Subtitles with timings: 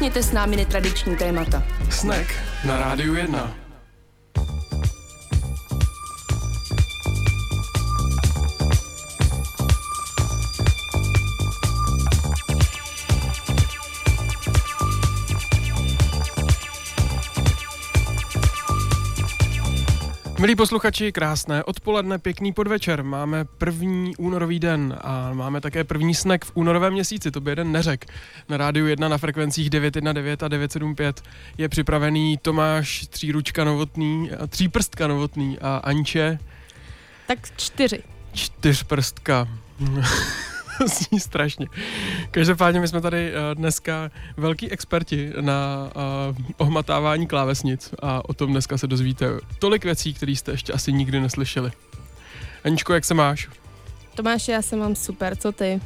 [0.00, 1.62] nakousněte s námi netradiční témata.
[1.90, 3.69] Snack na Rádiu 1.
[20.50, 23.04] Milí posluchači, krásné odpoledne, pěkný podvečer.
[23.04, 27.72] Máme první únorový den a máme také první snek v únorovém měsíci, to by jeden
[27.72, 28.06] neřek.
[28.48, 31.22] Na rádiu 1 na frekvencích 919 a 975
[31.58, 36.38] je připravený Tomáš Tříručka Novotný, Tříprstka Novotný a Anče.
[37.26, 38.02] Tak čtyři.
[38.32, 39.48] Čtyřprstka.
[40.86, 41.66] zní strašně.
[42.30, 45.90] Každopádně my jsme tady uh, dneska velký experti na
[46.30, 49.26] uh, ohmatávání klávesnic a o tom dneska se dozvíte
[49.58, 51.70] tolik věcí, které jste ještě asi nikdy neslyšeli.
[52.64, 53.48] Aničko, jak se máš?
[54.14, 55.80] Tomáš, já se mám super, co ty?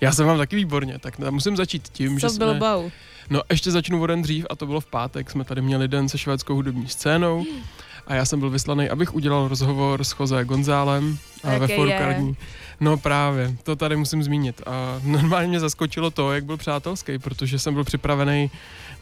[0.00, 2.54] Já se mám taky výborně, tak musím začít tím, co že jsme...
[2.54, 2.90] bau?
[3.30, 6.08] No ještě začnu o den dřív a to bylo v pátek, jsme tady měli den
[6.08, 7.44] se švédskou hudební scénou
[8.06, 12.36] a já jsem byl vyslaný, abych udělal rozhovor s Jose Gonzálem a ve Forkarní.
[12.80, 14.62] No právě, to tady musím zmínit.
[14.66, 18.50] A normálně mě zaskočilo to, jak byl přátelský, protože jsem byl připravený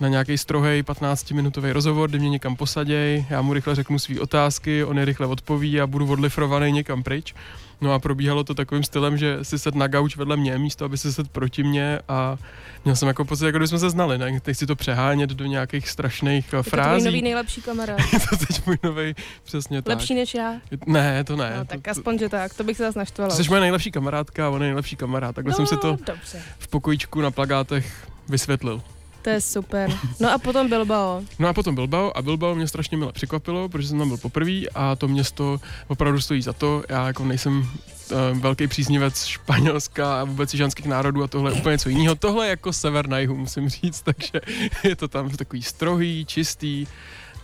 [0.00, 4.84] na nějaký strohej 15-minutový rozhovor, kde mě někam posaděj, já mu rychle řeknu své otázky,
[4.84, 7.34] on je rychle odpoví a budu odlifrovaný někam pryč.
[7.80, 10.98] No a probíhalo to takovým stylem, že si sedl na gauč vedle mě, místo aby
[10.98, 12.36] si sedl proti mě a
[12.84, 14.41] měl jsem jako pocit, jako kdybychom se znali, ne?
[14.41, 17.02] Teď si to přehánět do nějakých strašných je frází.
[17.02, 17.97] To je nový nejlepší kamera.
[18.12, 19.14] je to teď můj nový,
[19.45, 19.89] přesně tak.
[19.98, 20.55] Lepší než já?
[20.86, 21.55] Ne, to ne.
[21.58, 23.34] No, tak to, aspoň, že tak, to bych se zase naštvala.
[23.34, 25.34] Jsi moje nejlepší kamarádka a on je nejlepší kamarád.
[25.34, 26.42] Takhle no, jsem si to dobře.
[26.58, 28.83] v pokojíčku na plagátech vysvětlil.
[29.25, 29.89] To je super.
[30.20, 31.22] No a potom Bilbao.
[31.39, 34.61] No a potom Bilbao a Bilbao mě strašně milé překvapilo, protože jsem tam byl poprvé
[34.75, 36.84] a to město opravdu stojí za to.
[36.89, 41.73] Já jako nejsem uh, velký příznivec Španělska a vůbec ženských národů a tohle je úplně
[41.73, 42.14] něco jiného.
[42.14, 44.40] Tohle je jako sever na jihu, musím říct, takže
[44.85, 46.86] je to tam takový strohý, čistý,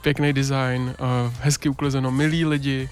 [0.01, 2.89] pěkný design, uh, hezky uklizeno, milí lidi,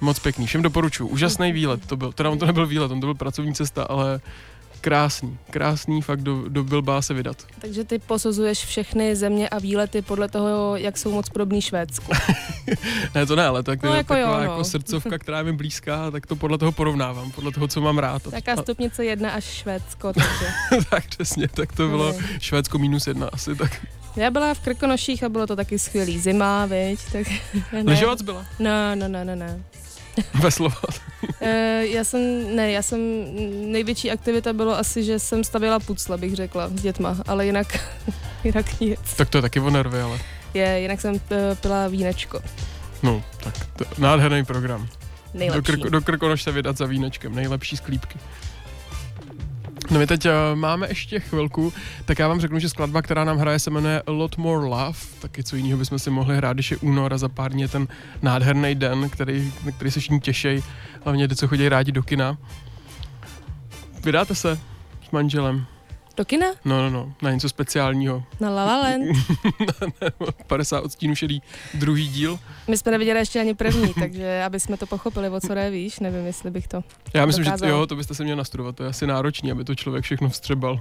[0.00, 0.46] moc pěkný.
[0.46, 1.08] Všem doporučuji.
[1.08, 2.12] Úžasný výlet to byl.
[2.12, 4.20] Teda on to nebyl výlet, on to byl pracovní cesta, ale
[4.80, 7.36] krásný, krásný fakt do, do Bilbá se vydat.
[7.58, 12.12] Takže ty posuzuješ všechny země a výlety podle toho, jak jsou moc podobný Švédsku.
[13.14, 14.42] ne, to ne, ale tak, no, jako taková jo, no.
[14.42, 17.98] jako srdcovka, která je mi blízká, tak to podle toho porovnávám, podle toho, co mám
[17.98, 18.22] rád.
[18.30, 20.12] Taká stupnice jedna až Švédsko,
[20.70, 20.82] takže.
[20.90, 22.18] tak přesně, tak to bylo ne.
[22.40, 23.86] Švédsko minus jedna asi, tak.
[24.16, 27.26] Já byla v Krkonoších a bylo to taky skvělý zima, viď, tak...
[27.84, 28.46] Lyžovac byla?
[28.58, 29.46] No, no, no, no, no.
[30.34, 31.00] Veslovat.
[31.22, 31.48] Uh,
[31.80, 33.00] já jsem, ne, já jsem,
[33.72, 37.66] největší aktivita bylo asi, že jsem stavila pucle, bych řekla, s dětma, ale jinak,
[38.44, 39.00] jinak nic.
[39.16, 40.18] Tak to je taky o nervy, ale.
[40.54, 41.20] Je, jinak jsem uh,
[41.60, 42.40] pila vínečko.
[43.02, 44.88] No, tak to, nádherný program.
[45.34, 45.72] Nejlepší.
[45.72, 48.18] Do, krk, do Krkonoš se vydat za vínečkem, nejlepší sklípky.
[49.90, 51.72] No my teď uh, máme ještě chvilku,
[52.04, 55.44] tak já vám řeknu, že skladba, která nám hraje, se jmenuje Lot More Love, taky
[55.44, 57.88] co jiného bychom si mohli hrát, když je únor a za pár dní je ten
[58.22, 60.64] nádherný den, který, na který se všichni těší,
[61.04, 62.38] hlavně ty, co chodí rádi do kina.
[64.04, 64.58] Vydáte se
[65.08, 65.66] s manželem?
[66.18, 66.46] Do kina?
[66.64, 68.22] No, no, no, na něco speciálního.
[68.40, 69.04] Na La La Land?
[70.46, 71.42] 50 odstínů šedý
[71.74, 72.38] druhý díl.
[72.68, 76.00] My jsme neviděli ještě ani první, takže aby jsme to pochopili, o co jde, víš,
[76.00, 76.80] nevím, jestli bych to
[77.14, 77.68] Já myslím, dokázal.
[77.68, 80.28] že jo, to byste se měli nastudovat, to je asi náročný, aby to člověk všechno
[80.28, 80.80] vstřebal.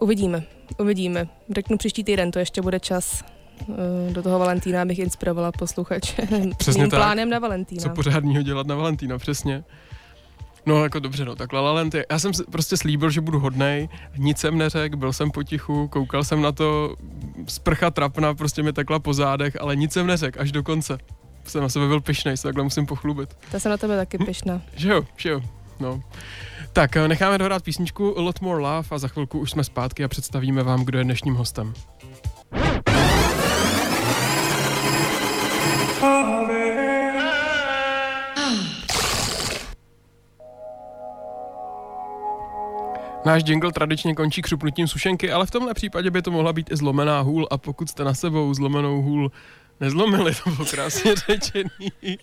[0.00, 0.42] Uvidíme,
[0.78, 1.28] uvidíme.
[1.54, 3.24] Řeknu příští týden, to ještě bude čas
[3.62, 6.28] eh, do toho Valentína bych inspirovala posluchače.
[6.56, 7.00] Přesně tak.
[7.00, 7.82] plánem na Valentína.
[7.82, 9.64] Co pořádního dělat na Valentína, přesně.
[10.66, 13.38] No jako dobře, no tak La La Land je, já jsem prostě slíbil, že budu
[13.38, 16.96] hodnej, nic jsem neřekl, byl jsem potichu, koukal jsem na to,
[17.46, 20.98] sprcha trapna prostě mi tekla po zádech, ale nic jsem neřekl, až do konce.
[21.44, 23.36] Jsem na sebe byl pišnej, se takhle musím pochlubit.
[23.50, 24.60] Ta jsem na tebe taky pišná.
[24.74, 25.40] Že jo, že jo,
[25.80, 26.02] no.
[26.72, 30.08] Tak necháme dohrát písničku A Lot More Love a za chvilku už jsme zpátky a
[30.08, 31.74] představíme vám, kdo je dnešním hostem.
[43.26, 46.76] Náš jingle tradičně končí křupnutím sušenky, ale v tomhle případě by to mohla být i
[46.76, 49.30] zlomená hůl a pokud jste na sebou zlomenou hůl
[49.80, 52.18] nezlomili, to bylo krásně řečený.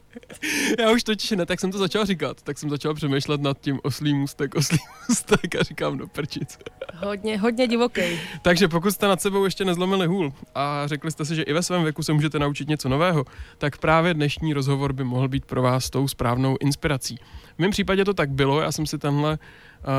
[0.80, 3.80] Já už totiž ne, tak jsem to začal říkat, tak jsem začal přemýšlet nad tím
[3.84, 4.78] oslý můstek, oslý
[5.10, 6.58] můstek a říkám do prčic.
[6.96, 8.02] Hodně, hodně divoký.
[8.42, 11.64] Takže pokud jste nad sebou ještě nezlomili hůl a řekli jste si, že i ve
[11.64, 13.26] svém věku se můžete naučit něco nového,
[13.58, 17.20] tak právě dnešní rozhovor by mohl být pro vás tou správnou inspirací.
[17.56, 19.38] V mém případě to tak bylo, já jsem si tenhle uh,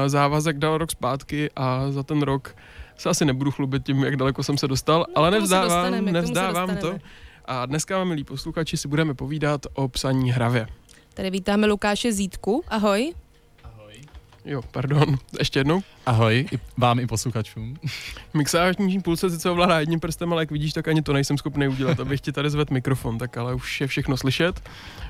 [0.06, 2.56] závazek dal rok zpátky a za ten rok
[2.96, 6.98] se asi nebudu chlubit tím, jak daleko jsem se dostal, No, ale nevzdávám, nevzdávám to.
[7.44, 10.66] A dneska, milí posluchači, si budeme povídat o psaní hravě.
[11.14, 12.64] Tady vítáme Lukáše Zítku.
[12.68, 13.14] Ahoj.
[14.44, 15.16] Jo, pardon.
[15.38, 15.82] Ještě jednou.
[16.06, 17.76] Ahoj, i vám i posluchačům.
[18.34, 22.00] Mixážní půlce sice ovládá jedním prstem, ale jak vidíš, tak ani to nejsem schopný udělat,
[22.00, 24.60] abych ti tady zvedl mikrofon, tak ale už je všechno slyšet.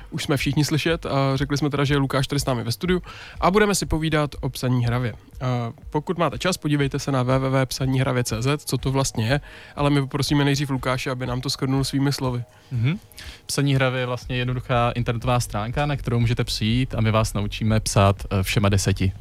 [0.09, 2.71] Už jsme všichni slyšet a řekli jsme teda, že je Lukáš tady s námi ve
[2.71, 3.01] studiu
[3.39, 5.13] a budeme si povídat o psaní hravě.
[5.41, 9.41] A pokud máte čas, podívejte se na www.psaníhravě.cz, co to vlastně je,
[9.75, 12.43] ale my poprosíme nejdřív Lukáše, aby nám to skrnul svými slovy.
[12.73, 12.99] Mm-hmm.
[13.45, 17.79] Psaní hravě je vlastně jednoduchá internetová stránka, na kterou můžete přijít a my vás naučíme
[17.79, 19.11] psát eh, všema deseti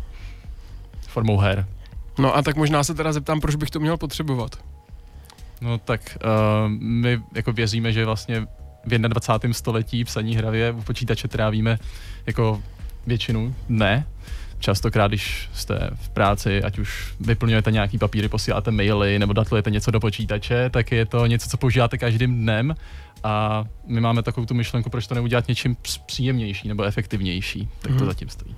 [1.09, 1.67] formou her.
[2.19, 4.59] No a tak možná se teda zeptám, proč bych to měl potřebovat.
[5.61, 8.47] No tak uh, my jako věříme, že vlastně
[8.87, 9.55] v 21.
[9.55, 11.79] století psaní hravě u počítače trávíme
[12.27, 12.63] jako
[13.07, 14.07] většinu ne.
[14.59, 19.91] Častokrát, když jste v práci, ať už vyplňujete nějaký papíry, posíláte maily nebo datlujete něco
[19.91, 22.75] do počítače, tak je to něco, co používáte každým dnem
[23.25, 25.77] a my máme takovou tu myšlenku, proč to neudělat něčím
[26.07, 28.07] příjemnější nebo efektivnější, tak to hmm.
[28.07, 28.57] zatím stojí.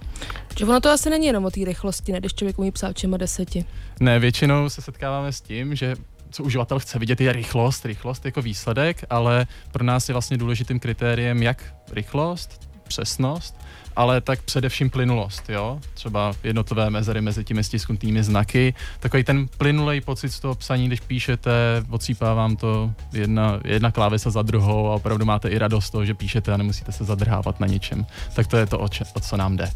[0.59, 3.17] Že ono to asi není jenom o té rychlosti, ne, když člověk umí psát čema
[3.17, 3.65] deseti.
[4.01, 5.97] Ne, většinou se setkáváme s tím, že
[6.37, 10.81] co uživatel chce vidět, je rychlost, rychlost jako výsledek, ale pro nás je vlastně důležitým
[10.81, 13.55] kritériem jak rychlost, přesnost,
[13.97, 15.81] ale tak především plynulost, jo?
[15.95, 21.01] Třeba jednotové mezery mezi těmi stisknutými znaky, takový ten plynulej pocit z toho psaní, když
[21.01, 21.51] píšete,
[21.91, 26.15] odsýpá vám to jedna, jedna klávesa za druhou a opravdu máte i radost toho, že
[26.15, 28.07] píšete a nemusíte se zadrhávat na ničem.
[28.35, 29.71] Tak to je to, o, če, o co nám jde.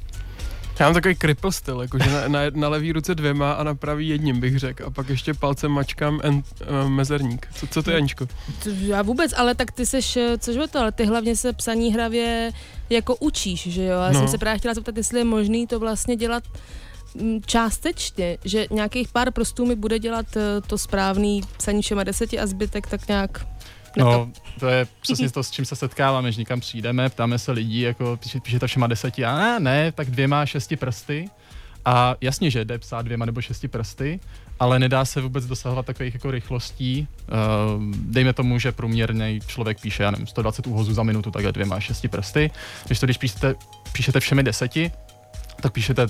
[0.80, 4.08] Já mám takový cripple styl, jakože na, na, na levý ruce dvěma a na pravý
[4.08, 4.84] jedním bych řekl.
[4.86, 7.48] A pak ještě palcem mačkám en, uh, mezerník.
[7.54, 8.26] Co, co to je, Aničko?
[8.66, 11.92] Já vůbec, ale tak ty seš, eh, což je to, ale ty hlavně se psaní
[11.92, 12.52] hravě
[12.90, 14.00] jako učíš, že jo?
[14.00, 14.18] Já no.
[14.18, 16.44] jsem se právě chtěla zeptat, jestli je možný to vlastně dělat
[17.14, 22.38] mm, částečně, že nějakých pár prostů mi bude dělat eh, to správný psaní všema deseti
[22.38, 23.46] a zbytek tak nějak
[23.96, 27.80] No, to je přesně to, s čím se setkáváme, že někam přijdeme, ptáme se lidí,
[27.80, 31.30] jako píše, píšete všema deseti, a ne, ne, tak dvěma šesti prsty.
[31.84, 34.20] A jasně, že jde psát dvěma nebo šesti prsty,
[34.60, 37.08] ale nedá se vůbec dosahovat takových jako rychlostí.
[37.76, 41.80] Uh, dejme tomu, že průměrný člověk píše, já nevím, 120 úhozů za minutu, takhle dvěma
[41.80, 42.50] šesti prsty.
[42.86, 43.54] Když to, když píšete,
[43.92, 44.92] píšete všemi deseti,
[45.60, 46.06] tak píšete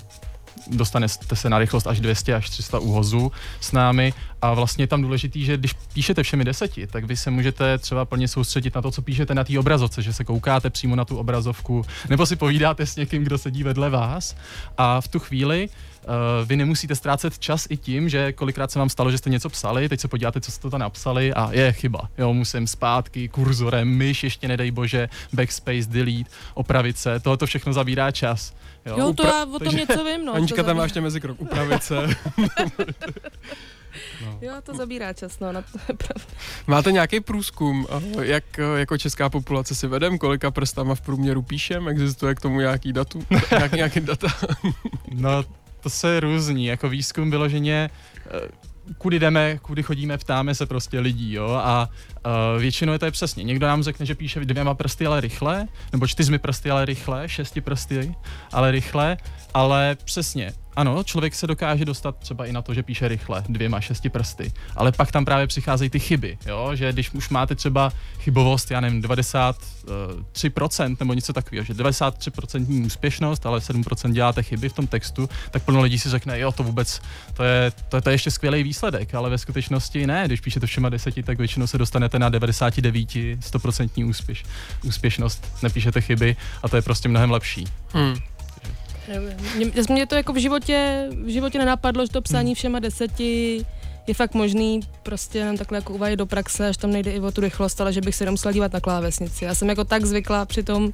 [0.67, 5.03] dostanete se na rychlost až 200 až 300 úhozů s námi a vlastně je tam
[5.03, 8.91] důležitý, že když píšete všemi deseti, tak vy se můžete třeba plně soustředit na to,
[8.91, 12.87] co píšete na té obrazovce, že se koukáte přímo na tu obrazovku, nebo si povídáte
[12.87, 14.37] s někým, kdo sedí vedle vás
[14.79, 15.69] a v tu chvíli
[16.01, 19.49] Uh, vy nemusíte ztrácet čas i tím, že kolikrát se vám stalo, že jste něco
[19.49, 22.09] psali, teď se podíváte, co jste to napsali a je chyba.
[22.19, 27.73] Jo, musím zpátky, kurzorem, myš, ještě nedej bože, backspace, delete, opravit se, tohle to všechno
[27.73, 28.55] zabírá čas.
[28.87, 30.35] Jo, jo to Upra- já o tom takže, něco vím, no.
[30.35, 31.97] Anička tam má ještě mezi krok, upravit se.
[34.25, 34.39] No.
[34.41, 36.25] Jo, to zabírá čas, no, na to je pravda.
[36.67, 41.43] Máte nějaký průzkum, eh, jak eh, jako česká populace si vedem, kolika prstama v průměru
[41.43, 44.29] píšem, existuje k tomu nějaký datu, nějaký, nějaký data?
[45.15, 45.45] no,
[45.81, 47.91] to se různí, jako výzkum vyloženě
[48.31, 48.49] eh,
[48.99, 51.89] kudy jdeme, kudy chodíme, ptáme se prostě lidí, jo, a
[52.27, 53.45] uh, většinou je to je přesně.
[53.45, 57.61] Někdo nám řekne, že píše dvěma prsty, ale rychle, nebo čtyřmi prsty, ale rychle, šesti
[57.61, 58.15] prsty,
[58.53, 59.17] ale rychle,
[59.55, 63.81] ale přesně, ano, člověk se dokáže dostat třeba i na to, že píše rychle, dvěma,
[63.81, 66.71] šesti prsty, ale pak tam právě přicházejí ty chyby, jo?
[66.75, 73.47] že když už máte třeba chybovost, já nevím, 93% nebo něco takového, že 93% úspěšnost,
[73.47, 77.01] ale 7% děláte chyby v tom textu, tak plno lidí si řekne, jo, to vůbec,
[77.35, 80.89] to je, to, to je ještě skvělý výsledek, ale ve skutečnosti ne, když píšete všema
[80.89, 84.45] deseti, tak většinou se dostanete na 99, 100% úspěš,
[84.85, 87.65] úspěšnost, nepíšete chyby a to je prostě mnohem lepší.
[87.93, 88.17] Hmm.
[89.57, 93.67] Mě, mě to jako v životě, v životě nenapadlo, že to psání všema deseti
[94.07, 97.31] je fakt možný prostě jenom takhle jako uvádět do praxe, až tam nejde i o
[97.31, 99.45] tu rychlost, ale že bych se jenom musela dívat na klávesnici.
[99.45, 100.93] Já jsem jako tak zvykla přitom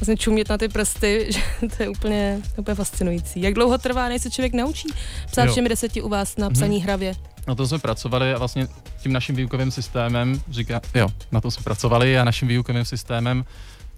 [0.00, 1.40] vlastně čumět na ty prsty, že
[1.76, 3.42] to je úplně, úplně fascinující.
[3.42, 4.88] Jak dlouho trvá, než se člověk naučí
[5.30, 5.52] psát jo.
[5.52, 6.82] všemi deseti u vás na psaní mm-hmm.
[6.82, 7.14] hravě?
[7.46, 8.68] Na to jsme pracovali a vlastně
[9.02, 13.44] tím naším výukovým systémem, říká, jo, na to jsme pracovali a naším výukovým systémem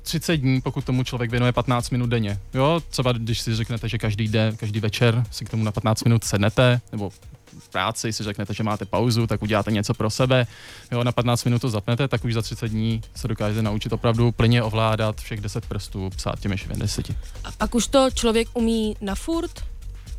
[0.03, 2.39] 30 dní, pokud tomu člověk věnuje 15 minut denně.
[2.55, 6.05] Jo, třeba když si řeknete, že každý den, každý večer si k tomu na 15
[6.05, 7.11] minut sednete, nebo
[7.59, 10.47] v práci si řeknete, že máte pauzu, tak uděláte něco pro sebe,
[10.93, 14.33] jo, na 15 minut to zapnete, tak už za 30 dní se dokážete naučit opravdu
[14.33, 17.11] plně ovládat všech 10 prstů, psát těmi 10.
[17.45, 19.65] A pak už to člověk umí na furt?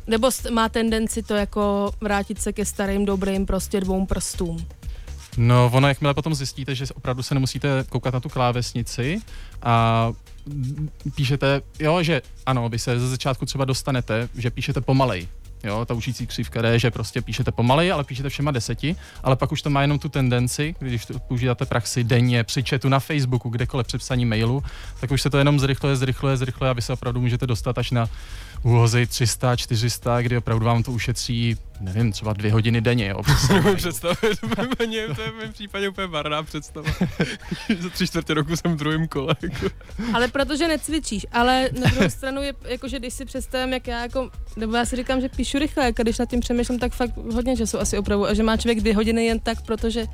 [0.06, 4.66] Nebo má tendenci to jako vrátit se ke starým dobrým prostě dvou prstům?
[5.36, 9.20] No, ono, jakmile potom zjistíte, že opravdu se nemusíte koukat na tu klávesnici
[9.62, 10.12] a
[11.14, 15.28] píšete, jo, že ano, vy se ze začátku třeba dostanete, že píšete pomalej,
[15.64, 19.52] Jo, ta učící křivka je, že prostě píšete pomalej, ale píšete všema deseti, ale pak
[19.52, 23.48] už to má jenom tu tendenci, když to používáte praxi denně, při chatu na Facebooku,
[23.48, 24.62] kdekoliv při psaní mailu,
[25.00, 27.90] tak už se to jenom zrychluje, zrychluje, zrychluje a vy se opravdu můžete dostat až
[27.90, 28.08] na
[28.62, 33.08] úhozy 300, 400, kdy opravdu vám to ušetří, nevím, třeba dvě hodiny denně.
[33.08, 33.22] Jo,
[33.76, 34.76] představit, to
[35.14, 36.90] to je v mém případě úplně barná představa.
[37.78, 39.36] Za tři čtvrtě roku jsem v druhém kole.
[39.42, 39.66] Jako.
[40.14, 44.02] Ale protože necvičíš, ale na druhou stranu je, jako, že když si představím, jak já
[44.02, 47.16] jako, nebo já si říkám, že píšu rychle, jako když nad tím přemýšlím, tak fakt
[47.16, 50.06] hodně času asi opravu a že má člověk dvě hodiny jen tak, protože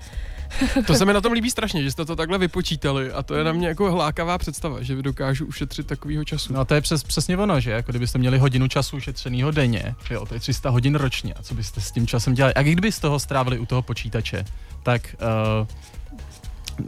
[0.86, 3.44] to se mi na tom líbí strašně, že jste to takhle vypočítali a to je
[3.44, 6.52] na mě jako hlákavá představa, že vy dokážu ušetřit takovýho času.
[6.52, 10.26] No to je přes, přesně ono, že jako kdybyste měli hodinu času ušetřeného denně, jo,
[10.26, 12.54] to je 300 hodin ročně, a co byste s tím časem dělali?
[12.54, 14.44] A kdyby z toho strávili u toho počítače,
[14.82, 15.16] tak
[15.60, 15.66] uh,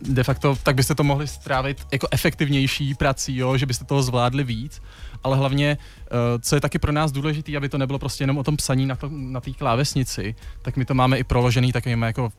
[0.03, 4.45] de facto, tak byste to mohli strávit jako efektivnější prací, jo, že byste toho zvládli
[4.45, 4.83] víc,
[5.25, 5.79] ale hlavně,
[6.13, 8.87] uh, co je taky pro nás důležité, aby to nebylo prostě jenom o tom psaní
[8.87, 12.33] na, to, na té klávesnici, tak my to máme i proložený takovými jako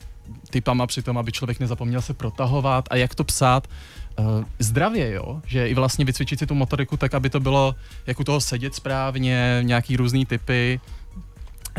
[0.49, 3.67] typama při tom, aby člověk nezapomněl se protahovat a jak to psát
[4.19, 4.25] uh,
[4.59, 5.41] zdravě, jo?
[5.45, 7.75] že i vlastně vycvičit si tu motoriku tak, aby to bylo
[8.07, 10.79] jak u toho sedět správně, nějaký různý typy,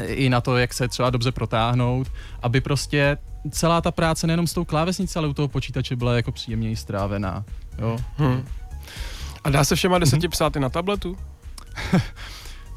[0.07, 2.09] i na to, jak se třeba dobře protáhnout,
[2.43, 3.19] aby prostě
[3.51, 7.45] celá ta práce nejenom s tou klávesnicí, ale u toho počítače byla jako příjemněji strávená.
[7.79, 7.99] Jo?
[8.17, 8.45] Hmm.
[9.45, 10.31] A dá se všema deseti hmm.
[10.31, 11.17] psát i na tabletu?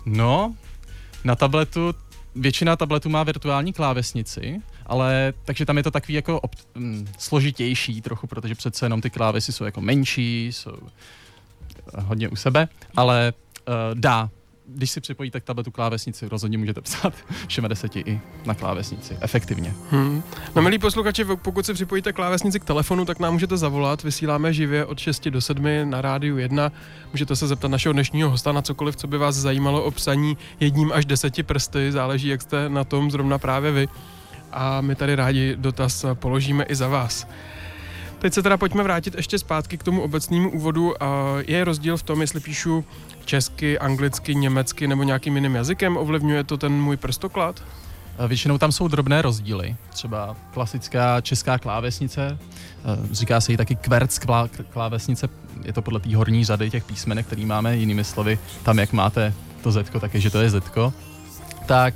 [0.06, 0.56] no,
[1.24, 1.94] na tabletu
[2.36, 8.02] většina tabletů má virtuální klávesnici, ale takže tam je to takový jako ob, mm, složitější
[8.02, 10.78] trochu, protože přece jenom ty klávesy jsou jako menší, jsou
[11.98, 13.34] eh, hodně u sebe, ale
[13.68, 14.30] uh, dá.
[14.68, 17.14] Když si připojíte k tabletu klávesnici, rozhodně můžete psát
[17.48, 19.74] všema deseti i na klávesnici, efektivně.
[19.90, 20.24] Hmm.
[20.56, 24.86] No milí posluchači, pokud si připojíte klávesnici k telefonu, tak nám můžete zavolat, vysíláme živě
[24.86, 26.72] od 6 do 7 na rádiu 1.
[27.14, 30.92] Můžete se zeptat našeho dnešního hosta na cokoliv, co by vás zajímalo o psaní jedním
[30.92, 33.88] až deseti prsty, záleží, jak jste na tom zrovna právě vy
[34.52, 37.28] a my tady rádi dotaz položíme i za vás.
[38.20, 40.94] Teď se teda pojďme vrátit ještě zpátky k tomu obecnému úvodu.
[41.48, 42.86] Je rozdíl v tom, jestli píšu
[43.26, 45.98] česky, anglicky, německy nebo nějakým jiným jazykem?
[45.98, 47.64] Ovlivňuje to ten můj prstoklad?
[48.28, 49.76] Většinou tam jsou drobné rozdíly.
[49.90, 52.38] Třeba klasická česká klávesnice,
[53.12, 54.20] říká se jí taky kverc
[54.70, 55.30] klávesnice,
[55.64, 59.34] je to podle té horní řady těch písmenek, který máme, jinými slovy, tam jak máte
[59.64, 60.64] to Z, tak je, že to je Z.
[61.66, 61.94] Tak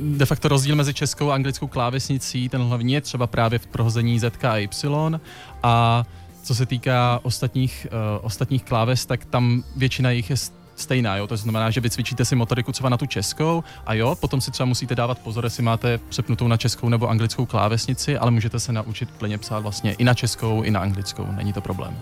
[0.00, 4.18] de facto rozdíl mezi českou a anglickou klávesnicí, ten hlavní je třeba právě v prohození
[4.18, 5.20] Z a Y
[5.62, 6.04] a
[6.42, 10.36] co se týká ostatních, uh, ostatních kláves, tak tam většina jich je
[10.76, 11.26] stejná, jo?
[11.26, 14.66] to znamená, že vycvičíte si motoriku třeba na tu českou a jo, potom si třeba
[14.66, 19.10] musíte dávat pozor, jestli máte přepnutou na českou nebo anglickou klávesnici, ale můžete se naučit
[19.10, 21.98] plně psát vlastně i na českou, i na anglickou, není to problém.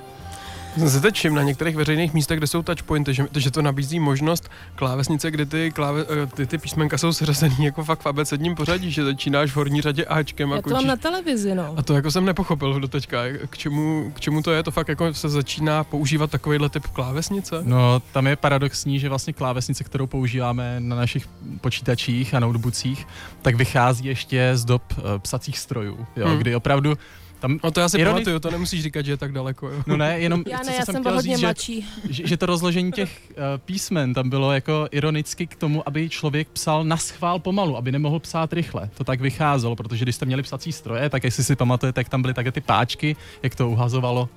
[0.76, 4.00] Jsem se teď všim na některých veřejných místech, kde jsou touchpointy, že, že to nabízí
[4.00, 8.54] možnost klávesnice, kde ty, kláve, eh, ty, ty písmenka jsou seřazený jako fakt v abecedním
[8.54, 10.50] pořadí, že začínáš v horní řadě Ačkem.
[10.50, 11.74] Já to mám na televizi, no.
[11.76, 13.18] A to jako jsem nepochopil do teďka.
[13.50, 14.62] K čemu, k čemu to je?
[14.62, 17.60] To fakt jako se začíná používat takovýhle typ klávesnice?
[17.62, 21.28] No, tam je paradoxní, že vlastně klávesnice, kterou používáme na našich
[21.60, 23.06] počítačích a notebookích,
[23.42, 26.38] tak vychází ještě z dob uh, psacích strojů, jo, hmm.
[26.38, 26.94] kdy opravdu
[27.40, 28.14] tam no to já si ironi...
[28.14, 29.68] pamatuju, to nemusíš říkat, že je tak daleko.
[29.68, 29.82] Jo.
[29.86, 31.86] No ne, jenom já ne, já jsem, jsem hodně říct, mladší.
[32.04, 36.08] Že, že, že to rozložení těch uh, písmen tam bylo jako ironicky k tomu, aby
[36.08, 38.90] člověk psal na schvál pomalu, aby nemohl psát rychle.
[38.98, 42.22] To tak vycházelo, protože když jste měli psací stroje, tak jestli si pamatujete, tak tam
[42.22, 44.28] byly také ty páčky, jak to uhazovalo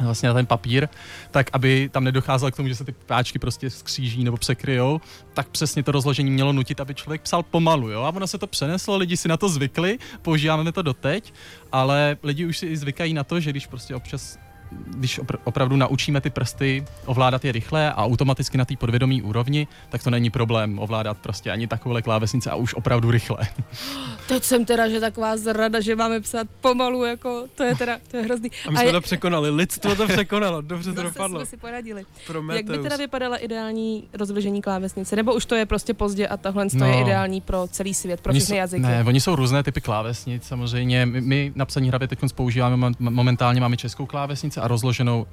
[0.00, 0.88] vlastně na ten papír,
[1.30, 5.00] tak aby tam nedocházelo k tomu, že se ty páčky prostě skříží nebo překryjou,
[5.34, 8.46] tak přesně to rozložení mělo nutit, aby člověk psal pomalu, jo, a ono se to
[8.46, 11.32] přeneslo, lidi si na to zvykli, používáme to doteď,
[11.72, 14.38] ale lidi už si zvykají na to, že když prostě občas
[14.86, 19.66] když opr- opravdu naučíme ty prsty ovládat je rychle a automaticky na té podvědomí úrovni,
[19.88, 23.38] tak to není problém ovládat prostě ani takové klávesnice a už opravdu rychle.
[24.28, 28.16] Teď jsem teda, že taková zrada, že máme psát pomalu, jako to je teda, to
[28.16, 28.50] je hrozný.
[28.66, 28.92] A my jsme a je...
[28.92, 31.38] to překonali, lidstvo to překonalo, dobře to dopadlo.
[31.38, 32.04] jsme si poradili.
[32.26, 32.56] Prometeus.
[32.56, 35.16] Jak by teda vypadala ideální rozložení klávesnice?
[35.16, 36.86] Nebo už to je prostě pozdě a tohle no.
[36.86, 38.82] je ideální pro celý svět, pro všechny jazyky?
[38.82, 41.06] Ne, oni jsou různé typy klávesnic, samozřejmě.
[41.06, 45.26] My, my na psaní hravě teď používáme, momentálně máme českou klávesnici a rozloženou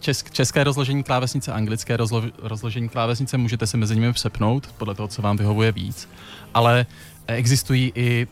[0.00, 5.08] česk, české rozložení klávesnice, anglické rozlo, rozložení klávesnice, můžete se mezi nimi přepnout, podle toho,
[5.08, 6.08] co vám vyhovuje víc.
[6.54, 6.86] Ale
[7.26, 8.26] existují i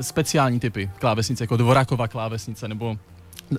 [0.00, 2.98] speciální typy klávesnice, jako dvoráková klávesnice nebo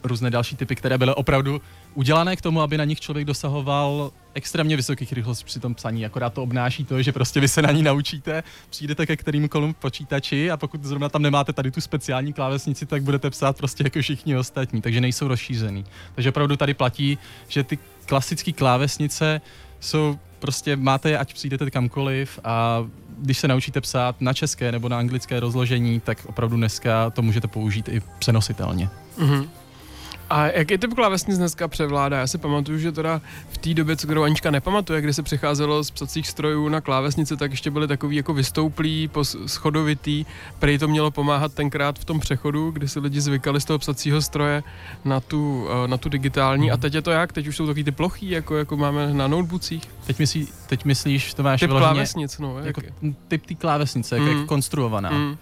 [0.04, 1.62] různé další typy, které byly opravdu
[1.94, 6.06] udělané k tomu, aby na nich člověk dosahoval extrémně vysokých rychlostí při tom psaní.
[6.06, 10.51] Akorát to obnáší to, že prostě vy se na ní naučíte, přijdete ke kterýmkoliv počítači
[10.51, 14.38] a pokud zrovna tam nemáte tady tu speciální klávesnici, tak budete psát prostě jako všichni
[14.38, 15.86] ostatní, takže nejsou rozšířený.
[16.15, 19.42] Takže opravdu tady platí, že ty klasické klávesnice
[19.80, 22.86] jsou prostě máte je, ať přijdete kamkoliv a
[23.18, 27.48] když se naučíte psát na české nebo na anglické rozložení, tak opravdu dneska to můžete
[27.48, 28.89] použít i přenositelně.
[29.18, 29.48] Mm-hmm.
[30.29, 32.20] A jaký typ klávesnic dneska převládá?
[32.20, 35.84] Já si pamatuju, že teda v té době, co kterou Anička nepamatuje, kdy se přecházelo
[35.84, 39.10] z psacích strojů na klávesnice, tak ještě byly takový jako vystouplý,
[39.46, 40.25] schodovitý.
[40.60, 44.22] Prej to mělo pomáhat tenkrát v tom přechodu, kdy si lidi zvykali z toho psacího
[44.22, 44.63] stroje
[45.05, 46.72] na tu, eh, na tu digitální.
[46.72, 47.34] A teď je to jak?
[47.34, 49.84] Teď už jsou takový ty plochý, jako, jako máme na notebookích?
[50.08, 52.60] Teď, myslí, teď myslíš, to máš typ klávesnic, no.
[52.60, 52.82] Jako,
[53.27, 54.27] typ té klávesnice, mm.
[54.27, 55.10] jak je konstruovaná.
[55.10, 55.38] Mm.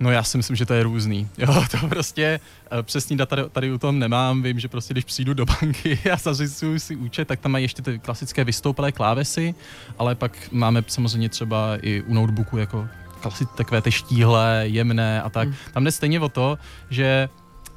[0.00, 1.28] No já si myslím, že to je různý.
[1.38, 2.40] Jo, to prostě
[2.72, 4.42] uh, přesný data tady, tady u tom nemám.
[4.42, 7.82] Vím, že prostě když přijdu do banky a zařizuju si účet, tak tam mají ještě
[7.82, 9.54] ty klasické vystoupelé klávesy,
[9.98, 12.88] ale pak máme samozřejmě třeba i u notebooku jako
[13.20, 15.48] klasi, takové ty štíhlé, jemné a tak.
[15.48, 15.56] Hmm.
[15.72, 16.58] Tam jde stejně o to,
[16.90, 17.28] že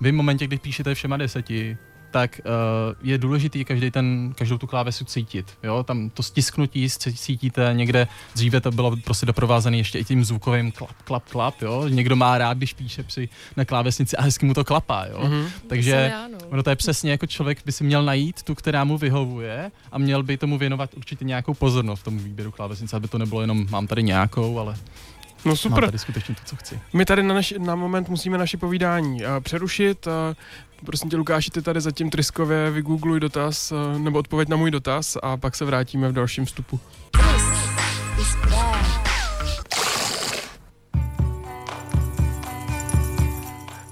[0.02, 1.78] vy v momentě, kdy píšete všema deseti,
[2.14, 2.52] tak uh,
[3.02, 5.58] je důležitý každý ten, každou tu klávesu cítit.
[5.64, 5.84] Jo?
[5.84, 11.02] Tam to stisknutí cítíte někde, dříve to bylo prostě doprovázené ještě i tím zvukovým klap,
[11.04, 11.62] klap, klap.
[11.62, 11.88] Jo?
[11.88, 15.06] Někdo má rád, když píše při, na klávesnici a hezky mu to klapá.
[15.06, 15.20] Jo?
[15.20, 15.48] Mm-hmm.
[15.68, 16.38] Takže já, no.
[16.50, 19.98] ono to je přesně jako člověk by si měl najít tu, která mu vyhovuje a
[19.98, 23.68] měl by tomu věnovat určitě nějakou pozornost v tom výběru klávesnice, aby to nebylo jenom
[23.70, 24.76] mám tady nějakou, ale
[25.46, 25.82] No super.
[25.82, 26.80] Mám tady skutečně to, co chci.
[26.94, 30.08] My tady na, naši, na moment musíme naše povídání uh, přerušit.
[30.08, 30.14] Uh,
[30.86, 35.18] prosím tě, Lukáši, ty tady zatím tryskově vygoogluj dotaz, uh, nebo odpověď na můj dotaz
[35.24, 36.80] a pak se vrátíme v dalším vstupu.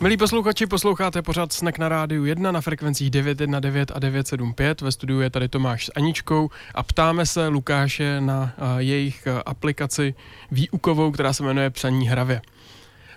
[0.02, 4.82] Milí posluchači, posloucháte pořád Snack na rádiu 1 na frekvencích 919 a 975.
[4.82, 9.42] Ve studiu je tady Tomáš s Aničkou a ptáme se Lukáše na uh, jejich uh,
[9.46, 10.14] aplikaci
[10.52, 12.42] výukovou, která se jmenuje Psaní hravě.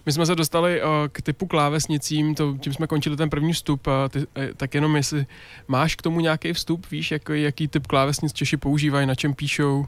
[0.07, 3.89] My jsme se dostali uh, k typu klávesnicím, to, tím jsme končili ten první vstup,
[4.11, 5.27] ty, tak jenom jestli
[5.69, 9.87] máš k tomu nějaký vstup, víš, jak, jaký typ klávesnic Češi používají, na čem píšou?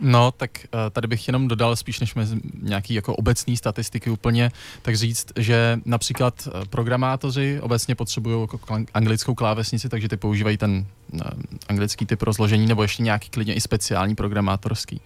[0.00, 4.50] No, tak eh, tady bych jenom dodal spíš než mezi nějaký jako obecný statistiky úplně,
[4.82, 8.60] tak říct, že například eh, programátoři obecně potřebují jako
[8.94, 11.24] anglickou klávesnici, takže ty používají ten eh,
[11.68, 15.00] anglický typ rozložení nebo ještě nějaký klidně i speciální programátorský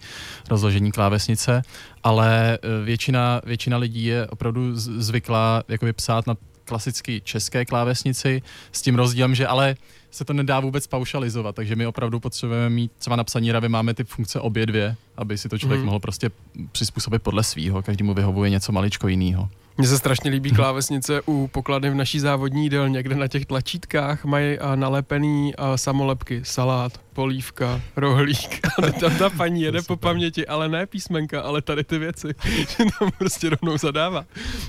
[0.49, 1.61] rozložení klávesnice,
[2.03, 8.95] ale většina, většina lidí je opravdu zvyklá jakoby psát na klasicky české klávesnici s tím
[8.95, 9.75] rozdílem, že ale
[10.17, 13.93] se to nedá vůbec paušalizovat, takže my opravdu potřebujeme mít třeba na psaní ravy máme
[13.93, 15.85] ty funkce obě dvě, aby si to člověk mm.
[15.85, 16.29] mohl prostě
[16.71, 19.49] přizpůsobit podle svýho, každému vyhovuje něco maličko jiného.
[19.77, 24.25] Mně se strašně líbí klávesnice u poklady v naší závodní jídelně, kde na těch tlačítkách
[24.25, 28.67] mají nalepený samolepky, salát, polívka, rohlík.
[28.87, 32.85] A tam ta paní jede po paměti, ale ne písmenka, ale tady ty věci, že
[32.99, 34.25] tam prostě rovnou zadává.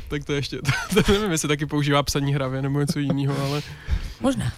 [0.08, 0.58] Tak to ještě,
[0.94, 3.62] to, to nevím, jestli taky používá psaní hravě nebo něco jiného, ale...
[4.20, 4.52] Možná.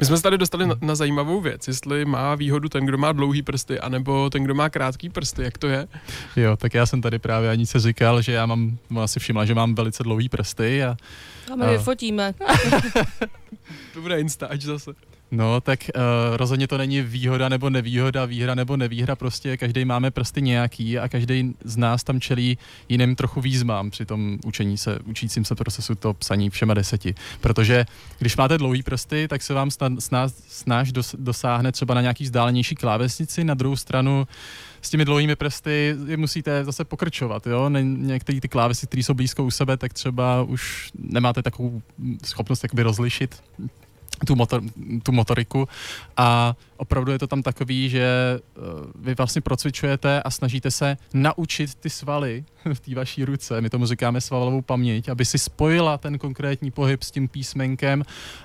[0.00, 3.12] My jsme se tady dostali na, na zajímavou věc, jestli má výhodu ten, kdo má
[3.12, 5.88] dlouhý prsty, anebo ten, kdo má krátký prsty, jak to je?
[6.36, 9.54] Jo, tak já jsem tady právě ani se říkal, že já mám, asi všimla, že
[9.54, 10.96] mám velice dlouhý prsty a...
[11.52, 11.70] A my a...
[11.70, 12.34] vyfotíme.
[13.94, 14.90] to bude Insta, ať zase.
[15.32, 20.10] No, tak uh, rozhodně to není výhoda nebo nevýhoda, výhra nebo nevýhra, prostě každý máme
[20.10, 24.98] prsty nějaký a každý z nás tam čelí jiným trochu výzvám při tom učení se,
[25.04, 27.14] učícím se procesu to psaní všema deseti.
[27.40, 27.86] Protože
[28.18, 32.74] když máte dlouhý prsty, tak se vám snáš, snáš dos, dosáhne třeba na nějaký vzdálenější
[32.74, 34.26] klávesnici, na druhou stranu
[34.82, 37.68] s těmi dlouhými prsty je musíte zase pokrčovat, jo?
[37.68, 41.82] Některé ty klávesy, které jsou blízko u sebe, tak třeba už nemáte takovou
[42.24, 43.42] schopnost jakoby rozlišit
[44.26, 44.62] tu, motor,
[45.02, 45.68] tu motoriku
[46.16, 51.74] a opravdu je to tam takový, že uh, vy vlastně procvičujete a snažíte se naučit
[51.74, 56.18] ty svaly v té vaší ruce, my tomu říkáme svalovou paměť, aby si spojila ten
[56.18, 58.02] konkrétní pohyb s tím písmenkem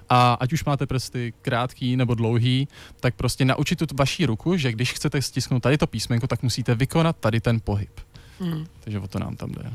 [0.10, 2.68] a ať už máte prsty krátký nebo dlouhý,
[3.00, 6.76] tak prostě naučit tu vaší ruku, že když chcete stisknout tady to písmenko, tak musíte
[6.76, 8.00] vykonat tady ten pohyb.
[8.40, 8.66] Mm.
[8.80, 9.72] Takže o to nám tam jde.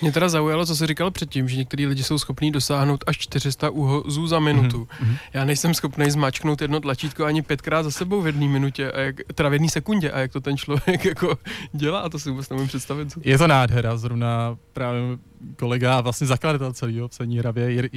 [0.00, 3.70] Mě teda zaujalo, co jsi říkal předtím, že některý lidi jsou schopní dosáhnout až 400
[3.70, 4.88] úhozů za minutu.
[5.02, 5.16] Mm-hmm.
[5.32, 9.16] Já nejsem schopný zmačknout jedno tlačítko ani pětkrát za sebou v jedné minutě, a jak,
[9.34, 11.38] teda v jedné sekundě, a jak to ten člověk jako
[11.72, 13.12] dělá, a to si vůbec nemůžu představit.
[13.12, 13.20] Co...
[13.24, 15.00] Je to nádhera, zrovna právě
[15.56, 17.88] kolega, vlastně zakladatel celého psaní hravě,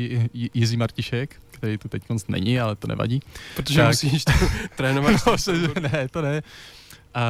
[0.54, 3.20] Jiří Martišek, který tu teď není, ale to nevadí.
[3.56, 3.88] Protože tak...
[3.88, 4.24] musíš
[4.76, 5.14] trénovat.
[5.48, 6.42] no, ne, to ne.
[7.16, 7.22] Uh,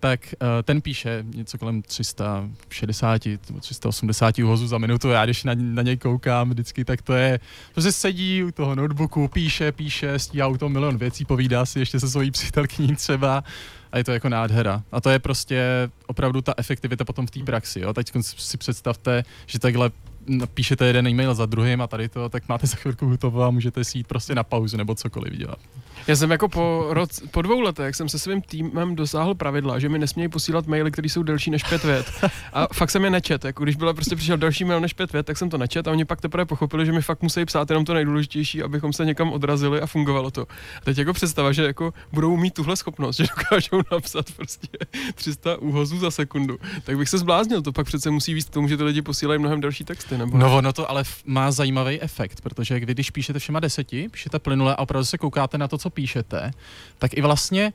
[0.00, 5.08] tak uh, ten píše něco kolem 360 nebo 380 uhozů za minutu.
[5.08, 7.40] Já když na, na něj koukám vždycky, tak to je,
[7.72, 12.00] prostě sedí u toho notebooku, píše, píše, stíhá u toho milion věcí, povídá si ještě
[12.00, 13.44] se svojí přítelkyní třeba
[13.92, 14.82] a je to jako nádhera.
[14.92, 17.80] A to je prostě opravdu ta efektivita potom v té praxi.
[17.80, 17.94] Jo?
[17.94, 19.90] Teď si představte, že takhle
[20.54, 23.84] píšete jeden e-mail za druhým a tady to, tak máte za chvilku hotovo a můžete
[23.84, 25.58] si jít prostě na pauzu nebo cokoliv dělat.
[26.06, 29.88] Já jsem jako po, roc, po dvou letech jsem se svým týmem dosáhl pravidla, že
[29.88, 32.06] mi nesmějí posílat maily, které jsou delší než pět vět.
[32.52, 33.44] A fakt jsem je nečet.
[33.44, 35.90] Jako když byla prostě přišel další mail než pět vět, tak jsem to nečet a
[35.90, 39.32] oni pak teprve pochopili, že mi fakt musí psát jenom to nejdůležitější, abychom se někam
[39.32, 40.42] odrazili a fungovalo to.
[40.76, 44.68] A teď jako představa, že jako budou mít tuhle schopnost, že dokážou napsat prostě
[45.14, 47.62] 300 úhozů za sekundu, tak bych se zbláznil.
[47.62, 50.18] To pak přece musí víc k tomu, že ty lidi posílají mnohem další texty.
[50.18, 50.38] Nebo...
[50.38, 54.78] No ono to ale má zajímavý efekt, protože když píšete všema deseti, píšete plynule a
[54.78, 56.50] opravdu se koukáte na to, co píšete,
[56.98, 57.72] tak i vlastně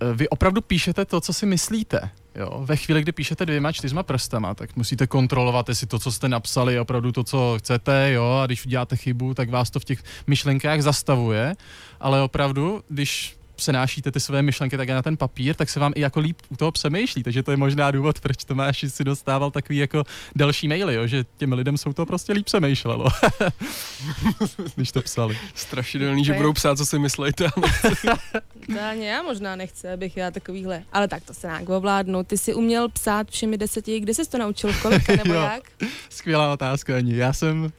[0.00, 2.10] eh, vy opravdu píšete to, co si myslíte.
[2.34, 2.60] Jo?
[2.64, 6.74] Ve chvíli, kdy píšete dvěma, čtyřma prstama, tak musíte kontrolovat, jestli to, co jste napsali,
[6.74, 8.40] je opravdu to, co chcete, jo?
[8.42, 11.54] a když uděláte chybu, tak vás to v těch myšlenkách zastavuje,
[12.00, 16.00] ale opravdu, když přenášíte ty své myšlenky také na ten papír, tak se vám i
[16.00, 19.78] jako líp u toho přemýšlí, takže to je možná důvod, proč Tomáš si dostával takový
[19.78, 20.04] jako
[20.36, 23.06] další maily, jo, že těm lidem jsou to prostě líp přemýšlelo,
[24.76, 25.38] když to psali.
[25.54, 27.48] Strašidelný, že budou psát, co si myslíte.
[28.66, 32.24] to ani já možná nechci, abych já takovýhle, ale tak to se nějak ovládnu.
[32.24, 35.62] Ty jsi uměl psát všemi deseti, kde jsi to naučil, kolika nebo jak?
[36.08, 37.16] Skvělá otázka, Ani.
[37.16, 37.72] Já jsem,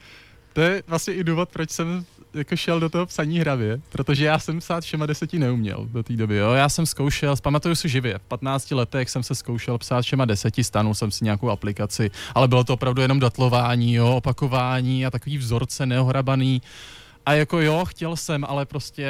[0.53, 4.39] to je vlastně i důvod, proč jsem jako šel do toho psaní hravě, protože já
[4.39, 6.37] jsem psát všema deseti neuměl do té doby.
[6.37, 6.51] Jo?
[6.51, 10.63] Já jsem zkoušel, pamatuju si živě, v 15 letech jsem se zkoušel psát všema deseti,
[10.63, 14.15] stanul jsem si nějakou aplikaci, ale bylo to opravdu jenom datlování, jo?
[14.15, 16.61] opakování a takový vzorce neohrabaný.
[17.25, 19.09] A jako jo, chtěl jsem, ale prostě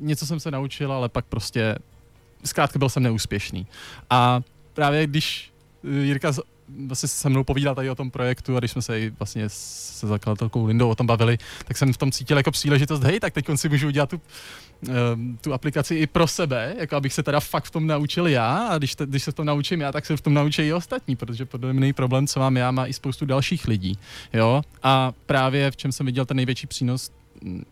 [0.00, 1.76] něco jsem se naučil, ale pak prostě
[2.44, 3.66] zkrátka byl jsem neúspěšný.
[4.10, 4.40] A
[4.74, 5.52] právě když
[6.02, 6.32] Jirka
[6.86, 10.66] vlastně se mnou povídal tady o tom projektu a když jsme se vlastně se zakladatelkou
[10.66, 13.68] Lindou o tom bavili, tak jsem v tom cítil jako příležitost, hej, tak teď si
[13.68, 14.20] můžu udělat tu,
[14.88, 18.68] ehm, tu aplikaci i pro sebe, jako abych se teda fakt v tom naučil já
[18.68, 20.72] a když, te, když se v tom naučím já, tak se v tom naučí i
[20.72, 23.98] ostatní, protože podobný problém, co mám já, má i spoustu dalších lidí,
[24.32, 27.10] jo, a právě v čem jsem viděl ten největší přínos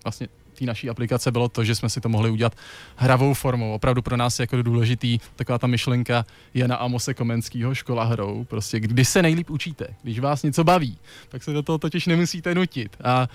[0.05, 0.29] vlastně
[0.63, 2.55] té naší aplikace bylo to, že jsme si to mohli udělat
[2.97, 3.75] hravou formou.
[3.75, 8.45] Opravdu pro nás je jako důležitý taková ta myšlenka Jana Amose Komenského škola hrou.
[8.45, 10.99] Prostě kdy se nejlíp učíte, když vás něco baví,
[11.29, 12.97] tak se do toho totiž nemusíte nutit.
[13.05, 13.29] A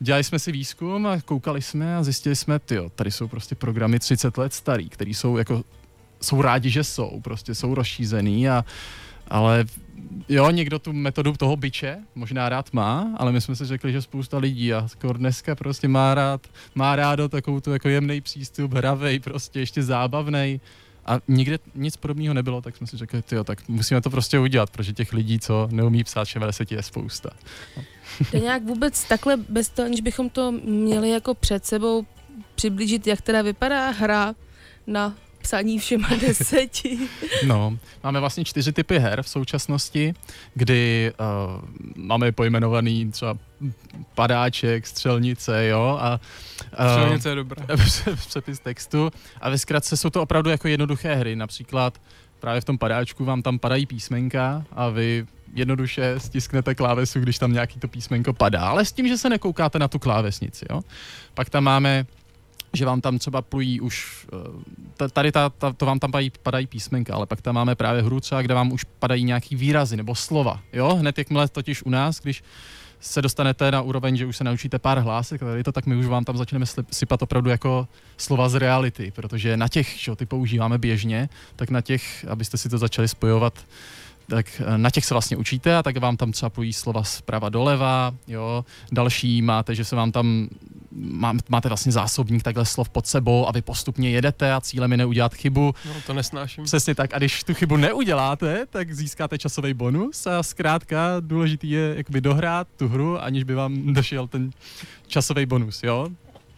[0.00, 3.98] dělali jsme si výzkum a koukali jsme a zjistili jsme, ty tady jsou prostě programy
[3.98, 5.62] 30 let starý, které jsou jako
[6.20, 8.64] jsou rádi, že jsou, prostě jsou rozšízený a
[9.28, 9.64] ale
[10.28, 14.02] jo, někdo tu metodu toho byče možná rád má, ale my jsme si řekli, že
[14.02, 18.72] spousta lidí a skoro dneska prostě má rád, má rádo takovou tu jako jemný přístup,
[18.72, 20.60] hravej, prostě ještě zábavný.
[21.08, 24.70] A nikde nic podobného nebylo, tak jsme si řekli, tyjo, tak musíme to prostě udělat,
[24.70, 27.30] protože těch lidí, co neumí psát 60, je spousta.
[28.30, 32.06] To nějak vůbec takhle, bez toho, aniž bychom to měli jako před sebou
[32.54, 34.34] přiblížit, jak teda vypadá hra
[34.86, 35.14] na
[35.46, 36.98] psaní všema deseti.
[37.46, 40.14] No, máme vlastně čtyři typy her v současnosti,
[40.54, 41.62] kdy uh,
[41.96, 43.38] máme pojmenovaný třeba
[44.14, 46.20] padáček, střelnice, jo, a
[46.80, 47.66] uh, střelnice je dobrá.
[48.28, 51.98] přepis textu a ve zkratce jsou to opravdu jako jednoduché hry, například
[52.40, 57.52] právě v tom padáčku vám tam padají písmenka a vy jednoduše stisknete klávesu, když tam
[57.52, 60.80] nějaký to písmenko padá, ale s tím, že se nekoukáte na tu klávesnici, jo.
[61.34, 62.06] Pak tam máme
[62.76, 64.26] že vám tam třeba plují už,
[65.02, 68.02] eh, tady ta, ta, to vám tam padají, padají písmenka, ale pak tam máme právě
[68.02, 71.90] hru třeba, kde vám už padají nějaký výrazy nebo slova, jo, hned jakmile totiž u
[71.90, 72.42] nás, když
[73.00, 76.06] se dostanete na úroveň, že už se naučíte pár hlásek, tady to, tak my už
[76.06, 80.78] vám tam začneme sypat opravdu jako slova z reality, protože na těch, že ty používáme
[80.78, 83.66] běžně, tak na těch, abyste si to začali spojovat,
[84.26, 87.48] tak eh, na těch se vlastně učíte a tak vám tam třeba plují slova zprava
[87.48, 88.64] doleva, jo.
[88.92, 90.48] Další máte, že se vám tam
[91.48, 95.34] máte vlastně zásobník takhle slov pod sebou a vy postupně jedete a cílem je neudělat
[95.34, 95.74] chybu.
[95.86, 96.64] No, to nesnáším.
[96.64, 97.14] Přesně tak.
[97.14, 102.68] A když tu chybu neuděláte, tak získáte časový bonus a zkrátka důležitý je jakoby dohrát
[102.76, 104.50] tu hru, aniž by vám došel ten
[105.06, 106.08] časový bonus, jo?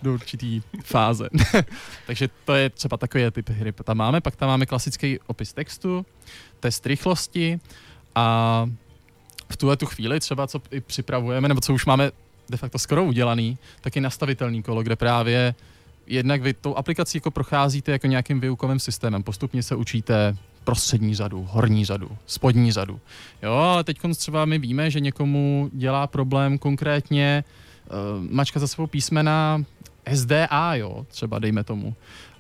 [0.03, 1.29] do určitý fáze.
[2.07, 3.73] Takže to je třeba takové typy hry.
[3.73, 6.07] Tam máme, pak tam máme klasický opis textu,
[6.61, 7.61] test rychlosti
[8.15, 8.67] a
[9.49, 12.11] v tuhle tu chvíli třeba, co i připravujeme, nebo co už máme
[12.49, 15.55] de facto skoro udělaný, tak je nastavitelný kolo, kde právě
[16.07, 19.23] jednak vy tou aplikací jako procházíte jako nějakým výukovým systémem.
[19.23, 23.01] Postupně se učíte prostřední řadu, horní řadu, spodní řadu.
[23.43, 27.45] Jo, ale teď třeba my víme, že někomu dělá problém konkrétně
[27.91, 27.97] uh,
[28.31, 29.65] mačka za svou písmena
[30.15, 31.95] SDA, jo, třeba dejme tomu.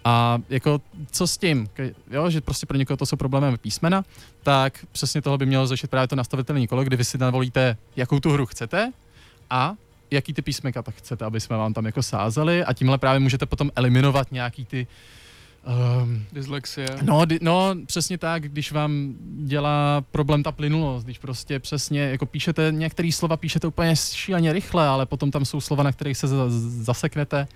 [0.08, 1.68] A jako co s tím,
[2.10, 4.04] jo, že prostě pro někoho to jsou problémy písmena,
[4.42, 8.20] tak přesně tohle by mělo začít právě to nastavitelné kolo, kdy vy si navolíte, jakou
[8.20, 8.92] tu hru chcete
[9.50, 9.74] a
[10.10, 13.46] jaký ty písmenka tak chcete, aby jsme vám tam jako sázeli a tímhle právě můžete
[13.46, 14.86] potom eliminovat nějaký ty
[16.02, 16.88] Um, Dyslexie.
[17.02, 22.26] No, di, no, přesně tak, když vám dělá problém ta plynulost, když prostě přesně, jako
[22.26, 26.26] píšete, některé slova píšete úplně šíleně rychle, ale potom tam jsou slova, na kterých se
[26.58, 27.48] zaseknete,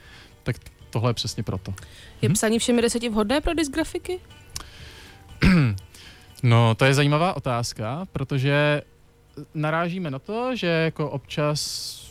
[0.42, 0.56] tak
[0.92, 1.74] tohle je přesně proto.
[2.22, 2.32] Je hm?
[2.32, 4.20] psaní všemi deseti vhodné pro dysgrafiky?
[6.42, 8.82] no, to je zajímavá otázka, protože
[9.54, 12.02] narážíme na to, že jako občas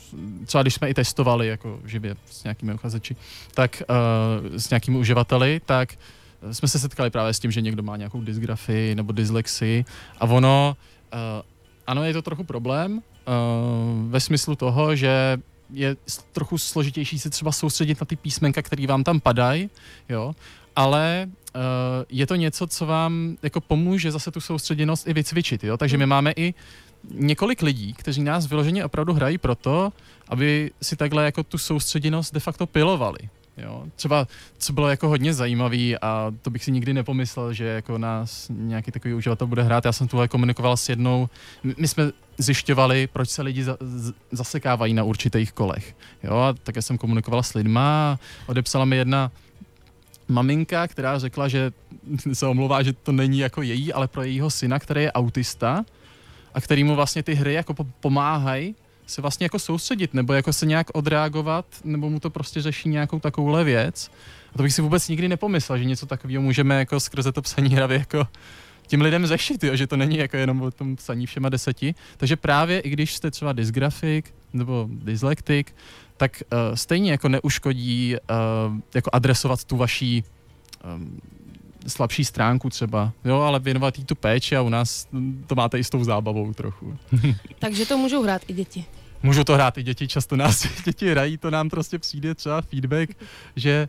[0.46, 3.16] třeba když jsme i testovali jako živě s nějakými uchazeči,
[3.54, 5.94] tak uh, s nějakými uživateli, tak
[6.52, 9.86] jsme se setkali právě s tím, že někdo má nějakou dysgrafii nebo dyslexii
[10.20, 10.78] a ono,
[11.14, 11.20] uh,
[11.88, 15.38] ano, je to trochu problém uh, ve smyslu toho, že
[15.74, 15.96] je
[16.32, 19.70] trochu složitější se třeba soustředit na ty písmenka, které vám tam padají,
[20.10, 20.36] jo,
[20.76, 21.62] ale uh,
[22.10, 26.06] je to něco, co vám jako pomůže zase tu soustředěnost i vycvičit, jo, takže my
[26.06, 26.54] máme i
[27.10, 29.94] několik lidí, kteří nás vyloženě opravdu hrají proto,
[30.28, 33.20] aby si takhle jako tu soustředěnost de facto pilovali.
[33.58, 33.84] Jo?
[33.96, 38.48] Třeba, co bylo jako hodně zajímavý a to bych si nikdy nepomyslel, že jako nás
[38.50, 39.86] nějaký takový uživatel bude hrát.
[39.86, 41.30] Já jsem tuhle komunikoval s jednou,
[41.78, 43.66] my jsme zjišťovali, proč se lidi
[44.32, 45.96] zasekávají na určitých kolech.
[46.24, 46.36] Jo?
[46.36, 49.32] A také jsem komunikoval s lidma odepsala mi jedna
[50.28, 51.72] maminka, která řekla, že
[52.34, 55.86] se omlouvá, že to není jako její, ale pro jejího syna, který je autista,
[56.54, 58.76] a který mu vlastně ty hry jako pomáhají
[59.12, 63.20] se vlastně jako soustředit, nebo jako se nějak odreagovat, nebo mu to prostě řeší nějakou
[63.20, 64.12] takovouhle věc.
[64.54, 67.70] A to bych si vůbec nikdy nepomyslel, že něco takového můžeme jako skrze to psaní
[67.70, 68.28] hravy jako
[68.88, 71.96] tím lidem řešit, jo, že to není jako jenom o tom psaní všema deseti.
[72.18, 75.76] Takže právě i když jste třeba dysgrafik nebo dyslektik,
[76.18, 80.24] tak uh, stejně jako neuškodí uh, jako adresovat tu vaší
[80.96, 81.22] um,
[81.88, 85.08] slabší stránku třeba, jo, ale věnovat jí tu péči a u nás
[85.48, 86.98] to máte i s tou zábavou trochu.
[87.60, 88.86] Takže to můžou hrát i děti.
[89.24, 93.10] Můžou to hrát i děti, často nás děti hrají, to nám prostě přijde třeba feedback,
[93.56, 93.88] že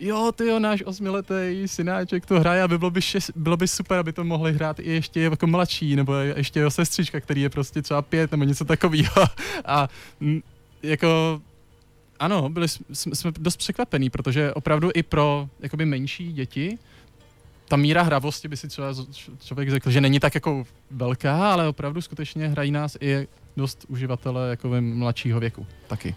[0.00, 3.68] jo, ty jo, náš osmiletý synáček to hraje a by bylo by, šest, bylo by
[3.68, 7.50] super, aby to mohli hrát i ještě jako mladší, nebo ještě jeho sestřička, který je
[7.50, 9.24] prostě třeba pět nebo něco takového.
[9.64, 9.88] A
[10.82, 11.40] jako
[12.18, 16.78] ano, byli jsme, jsme dost překvapení, protože opravdu i pro jakoby menší děti
[17.70, 18.94] ta míra hravosti by si třeba
[19.38, 24.50] člověk řekl, že není tak jako velká, ale opravdu skutečně hrají nás i dost uživatele
[24.50, 26.14] jako mladšího věku taky.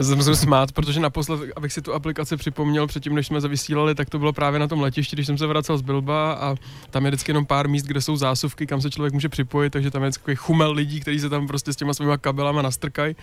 [0.00, 3.94] Já se musím smát, protože naposled, abych si tu aplikaci připomněl předtím, než jsme zavysílali,
[3.94, 6.56] tak to bylo právě na tom letišti, když jsem se vracel z Bilba a
[6.90, 9.90] tam je vždycky jenom pár míst, kde jsou zásuvky, kam se člověk může připojit, takže
[9.90, 13.16] tam je vždycky chumel lidí, kteří se tam prostě s těma svýma kabelama nastrkají.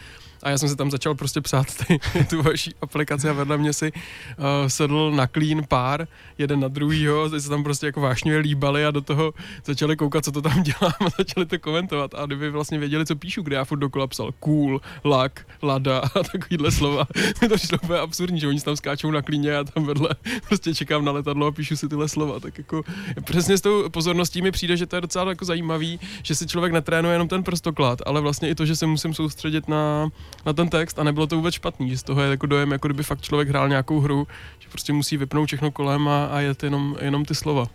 [0.43, 3.73] A já jsem se tam začal prostě psát ty, tu vaší aplikaci a vedle mě
[3.73, 8.37] si uh, sedl na klín pár, jeden na druhýho, teď se tam prostě jako vášňuje
[8.37, 9.33] líbali a do toho
[9.65, 12.15] začali koukat, co to tam dělám a začali to komentovat.
[12.15, 16.23] A kdyby vlastně věděli, co píšu, kde já furt dokola psal cool, lak, lada a
[16.23, 17.07] takovýhle slova.
[17.41, 20.09] Mi to šlo úplně absurdní, že oni tam skáčou na klíně a tam vedle
[20.47, 22.39] prostě čekám na letadlo a píšu si tyhle slova.
[22.39, 22.83] Tak jako
[23.23, 26.73] přesně s tou pozorností mi přijde, že to je docela jako zajímavý, že si člověk
[26.73, 30.09] netrénuje jenom ten prstoklad, ale vlastně i to, že se musím soustředit na,
[30.45, 32.87] na ten text a nebylo to vůbec špatný, že z toho je jako dojem, jako
[32.87, 34.27] kdyby fakt člověk hrál nějakou hru,
[34.59, 37.65] že prostě musí vypnout všechno kolem a, a jet jenom, jenom ty slova.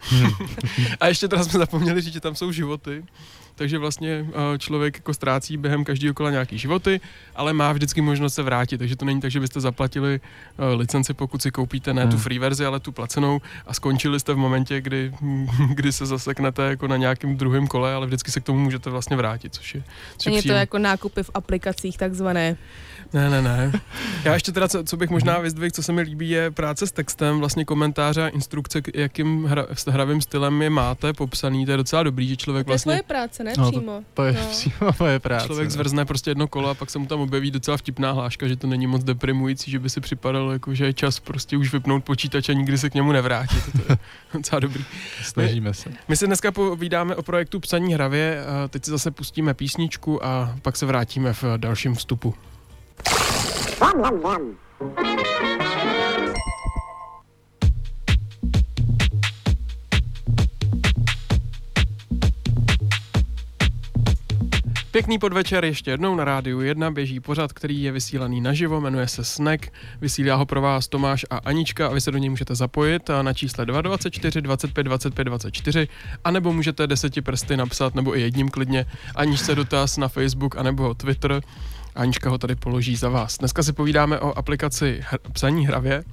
[0.00, 0.30] Hmm.
[1.00, 3.04] a ještě teda jsme zapomněli říct, že tam jsou životy,
[3.58, 7.00] takže vlastně eh, člověk jako ztrácí během každého kola nějaký životy,
[7.34, 11.14] ale má vždycky možnost se vrátit, takže to není tak, že byste zaplatili eh, licenci,
[11.14, 12.10] pokud si koupíte ne hmm.
[12.10, 15.12] tu free verzi, ale tu placenou a skončili jste v momentě, kdy,
[15.74, 19.16] kdy se zaseknete jako na nějakém druhém kole, ale vždycky se k tomu můžete vlastně
[19.16, 19.82] vrátit, což je,
[20.18, 22.56] což je to jako nákupy v aplikacích takzvané.
[23.12, 23.72] Ne, ne, ne.
[24.24, 26.92] Já ještě teda, co, co bych možná vyzdvihl, co se mi líbí, je práce s
[26.92, 31.64] textem, vlastně komentáře a instrukce, jakým hra, hravým stylem je máte popsaný.
[31.64, 32.92] To je docela dobrý, že člověk to vlastně...
[32.92, 33.92] To je práce, ne no, přímo.
[33.92, 34.46] To, to je no.
[34.50, 35.46] přímo moje práce.
[35.46, 38.56] Člověk zvrzne prostě jedno kolo a pak se mu tam objeví docela vtipná hláška, že
[38.56, 42.04] to není moc deprimující, že by si připadalo, jako, že je čas prostě už vypnout
[42.04, 43.64] počítač a nikdy se k němu nevrátit.
[43.72, 43.98] To je
[44.34, 44.84] docela dobrý.
[45.22, 45.90] Snažíme se.
[46.08, 50.76] My se dneska povídáme o projektu Psaní hravě, teď si zase pustíme písničku a pak
[50.76, 52.34] se vrátíme v dalším vstupu.
[64.90, 69.24] Pěkný podvečer ještě jednou na rádiu 1 běží pořad, který je vysílaný naživo, jmenuje se
[69.24, 73.10] Snack, vysílá ho pro vás Tomáš a Anička a vy se do něj můžete zapojit
[73.22, 75.88] na čísle 224 25 25 24
[76.24, 81.40] anebo můžete deseti prsty napsat nebo i jedním klidně Aničce dotaz na Facebook anebo Twitter
[81.98, 83.38] Anička ho tady položí za vás.
[83.38, 86.04] Dneska si povídáme o aplikaci hr- psaní hravě.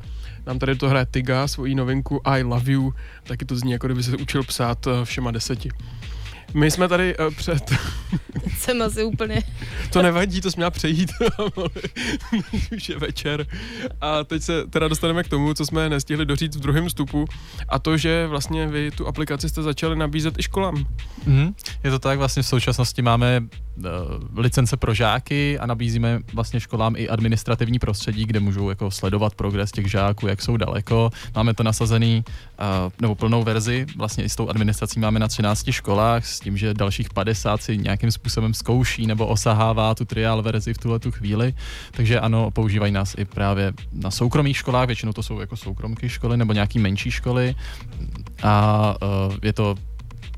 [0.46, 2.94] Nám tady to hraje Tiga, svoji novinku I Love You.
[3.24, 5.70] Taky to zní, jako kdyby se učil psát eh, všema deseti.
[6.56, 7.74] My jsme tady uh, před...
[8.58, 9.44] Jsem asi úplně...
[9.92, 11.12] to nevadí, to jsi měla přejít.
[12.78, 13.46] Už je večer.
[14.02, 17.26] A teď se teda dostaneme k tomu, co jsme nestihli doříct v druhém stupu
[17.70, 20.76] a to, že vlastně vy tu aplikaci jste začali nabízet i školám.
[21.28, 21.54] Mm-hmm.
[21.84, 23.42] Je to tak, vlastně v současnosti máme
[23.78, 23.84] uh,
[24.36, 29.72] licence pro žáky a nabízíme vlastně školám i administrativní prostředí, kde můžou jako sledovat progres
[29.72, 31.10] těch žáků, jak jsou daleko.
[31.36, 32.24] Máme to nasazený,
[32.60, 36.58] uh, nebo plnou verzi, vlastně i s tou administrací máme na 13 školách, s tím,
[36.58, 41.12] že dalších 50 si nějakým způsobem zkouší nebo osahává tu trial verzi v tuhle tu
[41.12, 41.54] chvíli.
[41.92, 46.38] Takže ano, používají nás i právě na soukromých školách, většinou to jsou jako soukromky školy
[46.38, 47.56] nebo nějaký menší školy
[48.44, 48.96] a
[49.28, 49.76] uh, je to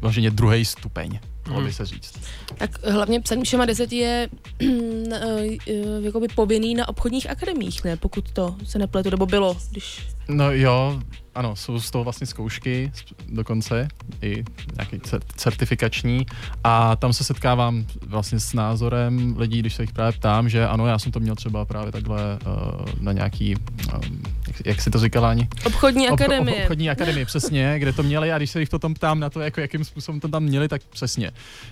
[0.01, 2.19] vlastně druhý stupeň mohlo by se říct.
[2.57, 4.29] Tak hlavně psaní všema deseti je
[6.01, 7.97] jakoby povinný na obchodních akademích, ne?
[7.97, 10.07] Pokud to se nepletu, nebo bylo, když...
[10.27, 10.99] No jo,
[11.37, 12.91] ano, jsou z toho vlastně zkoušky
[13.29, 13.87] dokonce,
[14.21, 14.43] i
[14.75, 15.01] nějaký
[15.35, 16.25] certifikační
[16.63, 20.87] a tam se setkávám vlastně s názorem lidí, když se jich právě ptám, že ano,
[20.87, 24.99] já jsem to měl třeba právě takhle uh, na nějaký, um, jak, jak si to
[24.99, 25.47] říkala Ani?
[25.65, 26.55] Obchodní akademie.
[26.55, 29.19] Ob, ob, obchodní akademie, přesně, kde to měli a když se jich to tam ptám
[29.19, 31.31] na to, jako jakým způsobem to tam měli, tak přesně.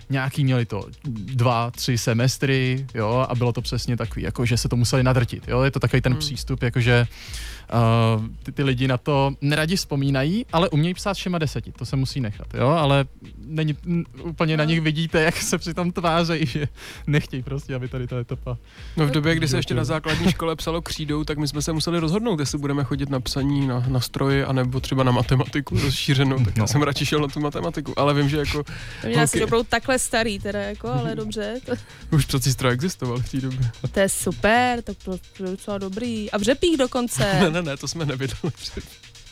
[0.09, 4.69] Nějaký měli to dva, tři semestry, jo, a bylo to přesně takový, jako že se
[4.69, 6.19] to museli nadrtit, jo, je to takový ten hmm.
[6.19, 7.07] přístup, jakože
[7.73, 11.95] Uh, ty, ty lidi na to neradi vzpomínají, ale umějí psát všema deseti, to se
[11.95, 13.05] musí nechat, jo, ale
[13.37, 13.77] není,
[14.23, 16.67] úplně na nich vidíte, jak se přitom tvářejí, že
[17.07, 18.57] nechtějí prostě, aby tady ta etapa.
[18.97, 21.73] No v době, kdy se ještě na základní škole psalo křídou, tak my jsme se
[21.73, 26.45] museli rozhodnout, jestli budeme chodit na psaní, na, na stroji, anebo třeba na matematiku rozšířenou,
[26.45, 26.63] tak no.
[26.63, 28.63] já jsem radši šel na tu matematiku, ale vím, že jako...
[29.01, 31.59] To mě asi opravdu takhle starý teda, jako, ale dobře.
[31.65, 31.73] To...
[32.11, 33.71] Už přeci stroj existoval v té době.
[33.91, 35.11] To je super, tak to
[35.43, 36.31] je docela dobrý.
[36.31, 37.51] A v řepích dokonce.
[37.55, 38.51] ne, ne, to jsme nevydali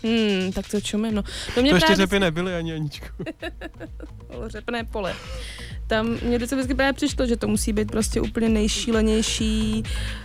[0.04, 1.24] Hmm, tak to čumím, no.
[1.56, 3.08] To, mě to ještě řepy nebyly ani, Aničku.
[4.48, 5.16] Řepné pole
[5.88, 9.84] tam mě vždycky, vždycky právě přišlo, že to musí být prostě úplně nejšílenější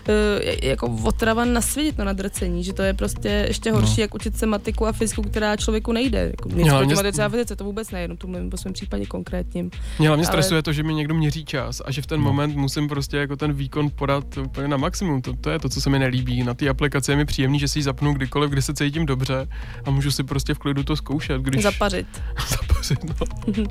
[0.08, 0.14] uh,
[0.62, 4.02] jako otrava na světě to nadrcení, že to je prostě ještě horší, no.
[4.02, 6.26] jak učit se matiku a fyziku, která člověku nejde.
[6.30, 9.70] Jako, nic proti matice a fyzice, to vůbec nejde, to mluvím po svém případě konkrétním.
[9.98, 10.32] Mě hlavně Ale...
[10.32, 12.24] stresuje to, že mi někdo měří čas a že v ten no.
[12.24, 15.22] moment musím prostě jako ten výkon podat úplně na maximum.
[15.22, 16.42] To, to je to, co se mi nelíbí.
[16.42, 19.48] Na té aplikaci je mi příjemný, že si ji zapnu kdykoliv, kdy se cítím dobře
[19.84, 21.42] a můžu si prostě v klidu to zkoušet.
[21.42, 21.62] Když...
[21.62, 22.06] Zapařit.
[22.48, 23.64] Zapařit, no.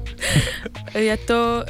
[0.99, 1.63] je to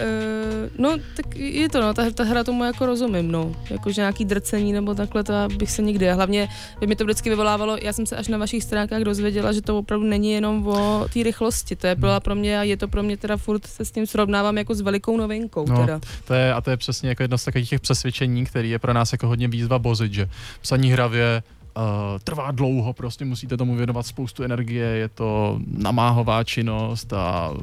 [0.77, 3.51] no, tak je to, no, ta, ta hra tomu jako rozumím, no.
[3.69, 6.09] Jakože nějaký drcení nebo takhle, to bych se nikdy.
[6.09, 6.47] A hlavně
[6.79, 9.77] by mi to vždycky vyvolávalo, já jsem se až na vašich stránkách dozvěděla, že to
[9.77, 11.75] opravdu není jenom o té rychlosti.
[11.75, 12.21] To je byla hmm.
[12.21, 14.81] pro mě a je to pro mě teda furt se s tím srovnávám jako s
[14.81, 15.65] velikou novinkou.
[15.69, 15.99] No, teda.
[16.27, 18.93] To je, a to je přesně jako jedno z takových těch přesvědčení, který je pro
[18.93, 20.29] nás jako hodně výzva bozit, že
[20.61, 21.43] psaní hravě
[21.77, 27.53] Uh, trvá dlouho, prostě musíte tomu věnovat spoustu energie, je to namáhová činnost a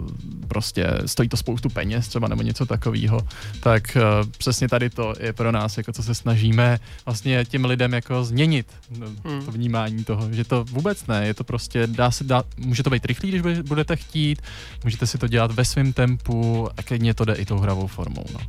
[0.48, 3.20] prostě stojí to spoustu peněz třeba nebo něco takového.
[3.60, 7.92] Tak uh, přesně tady to je pro nás, jako co se snažíme vlastně těm lidem
[7.92, 8.66] jako změnit
[8.98, 9.44] no, hmm.
[9.44, 12.90] to vnímání toho, že to vůbec ne, je to prostě, dá se, dá, může to
[12.90, 14.42] být rychlý, když budete chtít,
[14.84, 18.24] můžete si to dělat ve svém tempu a klidně to jde i tou hravou formou.
[18.32, 18.40] No.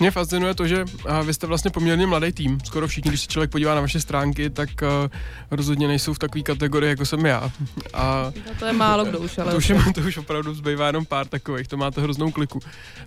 [0.00, 0.84] Mě fascinuje to, že
[1.24, 2.58] vy jste vlastně poměrně mladý tým.
[2.64, 4.68] Skoro všichni, když se člověk podívá na vaše stránky, tak
[5.50, 7.50] rozhodně nejsou v takové kategorii, jako jsem já.
[7.94, 9.50] A no to je málo kdo už, ale...
[9.50, 12.60] To už, je, to už opravdu zbývá jenom pár takových, to máte hroznou kliku.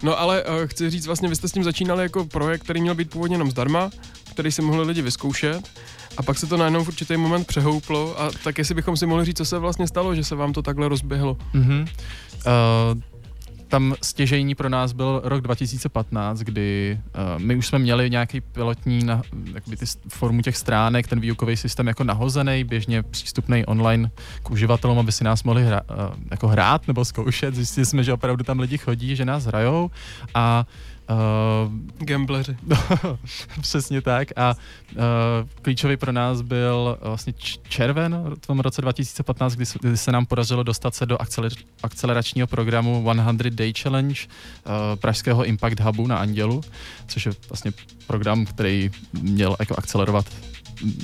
[0.03, 3.10] No ale chci říct, vlastně vy jste s tím začínali jako projekt, který měl být
[3.10, 3.89] původně jenom zdarma,
[4.32, 5.69] který si mohli lidi vyzkoušet.
[6.17, 9.25] A pak se to najednou v určitý moment přehouplo a tak jestli bychom si mohli
[9.25, 11.38] říct, co se vlastně stalo, že se vám to takhle rozběhlo.
[11.56, 11.88] Mm-hmm.
[12.93, 13.01] Uh,
[13.73, 16.99] tam stěžejní pro nás byl rok 2015, kdy
[17.36, 19.21] uh, my už jsme měli nějaký pilotní na,
[19.53, 24.12] jakoby ty formu těch stránek, ten výukový systém jako nahozený, běžně přístupný online
[24.43, 25.97] k uživatelům, aby si nás mohli hra, uh,
[26.31, 27.55] jako hrát nebo zkoušet.
[27.55, 29.91] Zjistili jsme, že opravdu tam lidi chodí, že nás hrajou
[30.33, 30.65] a
[31.10, 32.58] Uh, Gambleři.
[33.62, 34.28] přesně tak.
[34.36, 34.56] A
[34.92, 35.02] uh,
[35.62, 37.34] klíčový pro nás byl vlastně
[37.70, 42.48] červen v tom roce 2015, kdy, kdy se nám podařilo dostat se do akceler- akceleračního
[42.48, 44.22] programu 100 Day Challenge
[44.66, 46.62] uh, pražského Impact Hubu na Andělu,
[47.08, 47.72] což je vlastně
[48.08, 50.26] program, který měl jako akcelerovat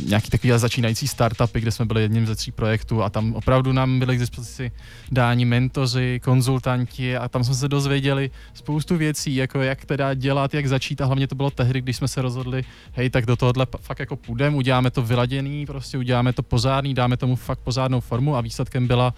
[0.06, 4.00] nějaký takový začínající startupy, kde jsme byli jedním ze tří projektů a tam opravdu nám
[4.00, 4.72] byli k dispozici
[5.12, 10.68] dáni mentoři, konzultanti a tam jsme se dozvěděli spoustu věcí, jako jak teda dělat, jak
[10.68, 14.00] začít a hlavně to bylo tehdy, když jsme se rozhodli, hej, tak do tohohle fakt
[14.00, 18.42] jako půjdeme, uděláme to vyladěný, prostě uděláme to pozádný, dáme tomu fakt pozádnou formu a
[18.42, 19.14] výsledkem byla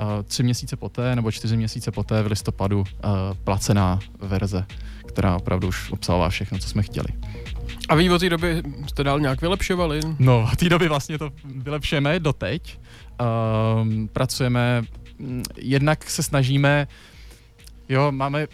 [0.00, 2.86] uh, tři měsíce poté nebo čtyři měsíce poté v listopadu uh,
[3.44, 4.66] placená verze,
[5.06, 7.08] která opravdu už obsahovala všechno, co jsme chtěli.
[7.92, 10.00] A vy od té doby jste dál nějak vylepšovali?
[10.18, 12.78] No, od té doby vlastně to vylepšujeme doteď.
[13.82, 14.82] Um, pracujeme,
[15.18, 16.88] mm, jednak se snažíme,
[17.88, 18.46] jo, máme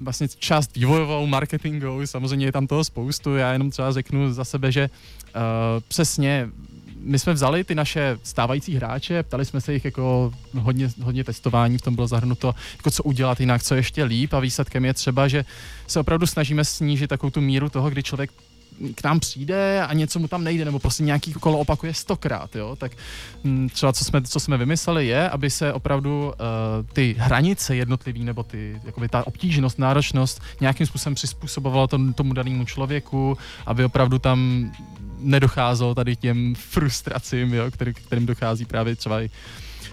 [0.00, 4.72] vlastně část vývojovou, marketingovou, samozřejmě je tam toho spoustu, já jenom třeba řeknu za sebe,
[4.72, 5.40] že uh,
[5.88, 6.48] přesně
[7.00, 11.78] my jsme vzali ty naše stávající hráče, ptali jsme se jich jako hodně, hodně testování,
[11.78, 15.28] v tom bylo zahrnuto, jako co udělat jinak, co ještě líp a výsledkem je třeba,
[15.28, 15.44] že
[15.86, 18.30] se opravdu snažíme snížit takovou tu míru toho, kdy člověk
[18.94, 22.76] k nám přijde a něco mu tam nejde, nebo prostě nějaký kolo opakuje stokrát, jo,
[22.76, 22.92] tak
[23.44, 28.24] mm, třeba co jsme, co jsme vymysleli je, aby se opravdu uh, ty hranice jednotlivý,
[28.24, 34.18] nebo ty, jakoby ta obtížnost, náročnost nějakým způsobem přizpůsobovala tomu, tomu danému člověku, aby opravdu
[34.18, 34.70] tam
[35.18, 39.30] nedocházelo tady těm frustracím, jo, který, kterým dochází právě třeba i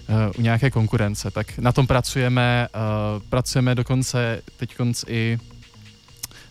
[0.09, 1.31] uh, u nějaké konkurence.
[1.31, 4.75] Tak na tom pracujeme, uh, pracujeme dokonce teď
[5.07, 5.37] i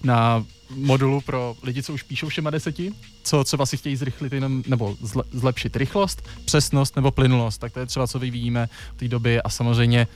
[0.03, 2.93] na modulu pro lidi, co už píšou všema deseti,
[3.23, 7.61] co třeba si chtějí zrychlit jenom, nebo zle, zlepšit rychlost, přesnost nebo plynulost.
[7.61, 10.07] Tak to je třeba, co vyvíjíme v té době a samozřejmě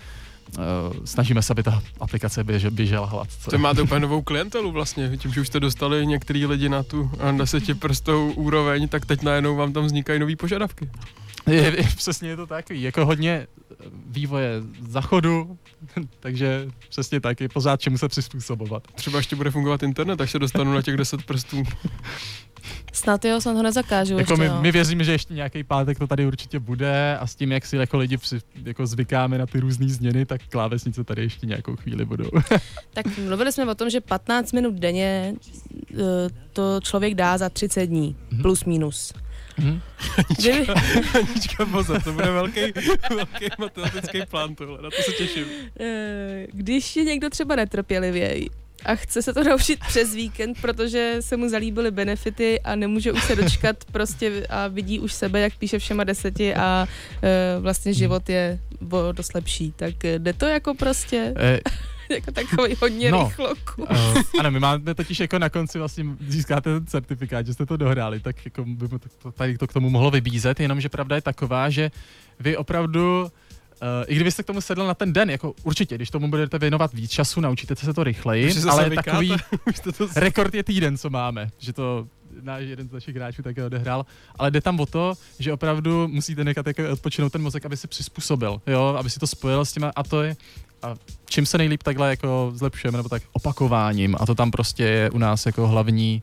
[0.59, 3.51] Uh, snažíme se, aby ta aplikace běže, běžela hladce.
[3.51, 7.11] To máte úplně novou klientelu vlastně, tím, že už jste dostali některý lidi na tu
[7.79, 10.91] prstou úroveň, tak teď najednou vám tam vznikají nové požadavky.
[11.47, 13.47] Je, je, přesně je to takový, jako hodně
[14.07, 15.59] vývoje zachodu,
[16.21, 18.83] takže přesně tak, je pořád čemu se přizpůsobovat.
[18.95, 21.63] Třeba ještě bude fungovat internet, až se dostanu na těch 10 prstů.
[22.93, 26.07] Snad jo, snad ho nezakážu jako ještě, my, my, věříme, že ještě nějaký pátek to
[26.07, 29.61] tady určitě bude a s tím, jak si jako lidi při, jako zvykáme na ty
[29.61, 32.31] různé změny, tak klávesnice tady ještě nějakou chvíli budou.
[32.93, 35.35] tak mluvili jsme o tom, že 15 minut denně
[35.93, 35.97] eh,
[36.53, 38.43] to člověk dá za 30 dní, mm-hmm.
[38.43, 39.13] plus minus.
[39.57, 39.81] Hmm.
[40.19, 40.75] Anička,
[41.15, 42.61] Anička, pozor, to bude velký,
[43.11, 45.45] velký matematický plán tohle, na to se těším.
[45.81, 48.49] Eh, když je někdo třeba netrpělivěj
[48.85, 53.25] a chce se to naučit přes víkend, protože se mu zalíbily benefity a nemůže už
[53.25, 58.29] se dočkat prostě a vidí už sebe, jak píše všema deseti a uh, vlastně život
[58.29, 58.59] je
[59.13, 59.73] dost lepší.
[59.77, 61.35] Tak jde to jako prostě...
[61.37, 61.61] Eh,
[62.15, 63.55] jako takový hodně no, rychlo.
[63.77, 63.89] Uh,
[64.39, 68.21] ano, my máme totiž jako na konci vlastně získáte ten certifikát, že jste to dohráli,
[68.21, 68.89] tak jako by
[69.23, 71.91] to, tady to k tomu mohlo vybízet, jenomže pravda je taková, že
[72.41, 73.33] vy opravdu
[73.83, 76.95] Uh, I kdybyste k tomu sedl na ten den, jako určitě, když tomu budete věnovat
[76.95, 79.37] víc času, naučíte se to rychleji, ale takový
[79.99, 82.07] to rekord je týden, co máme, že to
[82.41, 84.07] náš jeden z našich hráčů také odehrál,
[84.39, 87.89] ale jde tam o to, že opravdu musíte nechat jako odpočinout ten mozek, aby se
[87.89, 90.37] přizpůsobil, jo, aby si to spojil s těma a to je
[90.83, 95.11] a čím se nejlíp takhle jako zlepšujeme, nebo tak opakováním a to tam prostě je
[95.11, 96.23] u nás jako hlavní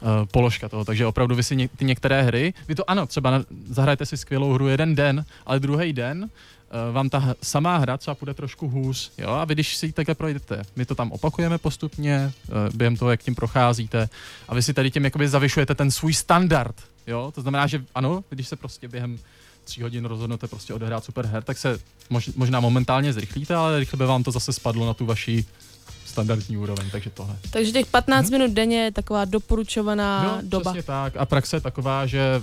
[0.00, 3.44] uh, položka toho, takže opravdu vy si ně, ty některé hry, vy to ano, třeba
[3.68, 8.14] zahrajete si skvělou hru jeden den, ale druhý den uh, vám ta samá hra třeba
[8.14, 11.58] půjde trošku hůř, jo, a vy když si ji takhle projdete, my to tam opakujeme
[11.58, 14.08] postupně, uh, během toho, jak tím procházíte,
[14.48, 16.74] a vy si tady tím jakoby zavyšujete ten svůj standard,
[17.06, 19.18] jo, to znamená, že ano, když se prostě během
[19.70, 21.78] tří hodin rozhodnete prostě odehrát super her, tak se
[22.10, 25.44] mož, možná momentálně zrychlíte, ale rychle by vám to zase spadlo na tu vaši
[26.06, 27.36] standardní úroveň, takže tohle.
[27.50, 28.38] Takže těch 15 hmm.
[28.38, 30.70] minut denně je taková doporučovaná no, doba.
[30.70, 31.16] Přesně tak.
[31.16, 32.42] A praxe je taková, že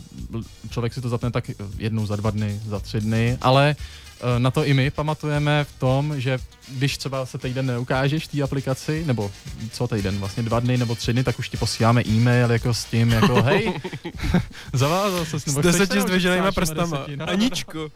[0.69, 4.06] člověk si to zapne tak jednou za dva dny, za tři dny, ale Eh,
[4.37, 6.39] na to i my pamatujeme v tom, že
[6.69, 9.31] když třeba se týden neukážeš v té aplikaci, nebo
[9.71, 12.85] co týden, vlastně dva dny nebo tři dny, tak už ti posíláme e-mail jako s
[12.85, 13.73] tím, jako hej,
[14.73, 17.05] zavázal se s deseti zdviženýma prstama.
[17.15, 17.25] No.
[17.29, 17.89] Aničko.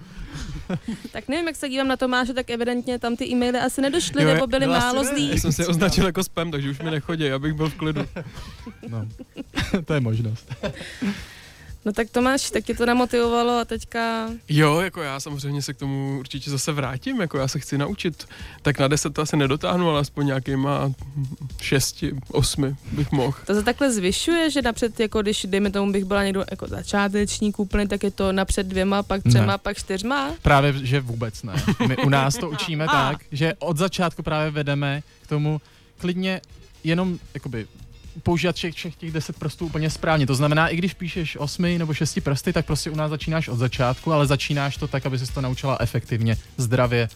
[1.11, 4.33] tak nevím, jak se dívám na Tomáše, tak evidentně tam ty e-maily asi nedošly, jo,
[4.33, 5.29] nebo byly málo zlý.
[5.29, 8.05] Já jsem si označil jako spam, takže už mi nechodí, abych byl v klidu.
[8.87, 9.07] No,
[9.85, 10.55] to je možnost.
[11.85, 14.29] No tak Tomáš, tak tě to namotivovalo a teďka...
[14.49, 18.27] Jo, jako já samozřejmě se k tomu určitě zase vrátím, jako já se chci naučit.
[18.61, 20.91] Tak na deset to asi nedotáhnu, ale aspoň nějakýma
[21.61, 23.37] šesti, osmi bych mohl.
[23.45, 27.59] To se takhle zvyšuje, že napřed, jako když dejme tomu, bych byla někdo jako začátečník
[27.59, 29.57] úplně, tak je to napřed dvěma, pak třema, ne.
[29.57, 30.31] pak čtyřma?
[30.41, 31.53] Právě, že vůbec ne.
[31.87, 35.61] My u nás to učíme tak, že od začátku právě vedeme k tomu
[35.97, 36.41] klidně
[36.83, 37.67] jenom jakoby
[38.23, 40.27] používat všech, všech těch deset prstů úplně správně.
[40.27, 43.57] To znamená, i když píšeš osmi nebo šesti prsty, tak prostě u nás začínáš od
[43.57, 47.09] začátku, ale začínáš to tak, aby se to naučila efektivně, zdravě,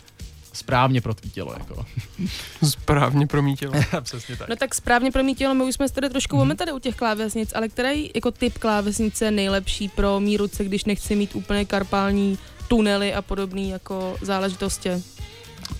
[0.53, 1.53] správně pro tvý tělo.
[1.59, 1.85] Jako.
[2.69, 3.73] správně pro mý tělo.
[4.01, 4.49] Přesně tak.
[4.49, 6.55] No tak správně pro mý tělo, my už jsme tady trošku mm.
[6.55, 10.85] tady u těch klávesnic, ale který jako typ klávesnice je nejlepší pro mý ruce, když
[10.85, 12.37] nechci mít úplně karpální
[12.67, 14.89] tunely a podobné jako záležitosti?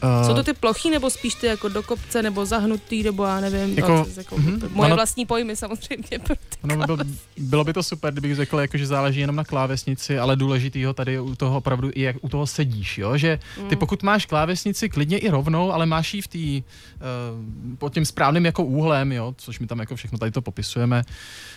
[0.04, 3.40] Uh, Jsou to ty plochy, nebo spíš ty jako do kopce, nebo zahnutý, nebo já
[3.40, 6.10] nevím, jako, no, jako mm-hmm, moje ano, vlastní pojmy samozřejmě.
[6.64, 6.98] Ano, bylo,
[7.38, 11.20] bylo by to super, kdybych řekl, jako, že záleží jenom na klávesnici, ale důležitýho tady
[11.20, 13.18] u toho opravdu i jak u toho sedíš, jo?
[13.18, 13.80] že ty mm.
[13.80, 18.46] pokud máš klávesnici klidně i rovnou, ale máš ji v té uh, pod tím správným
[18.46, 19.36] jako úhlem, jo?
[19.38, 21.04] což my tam jako všechno tady to popisujeme,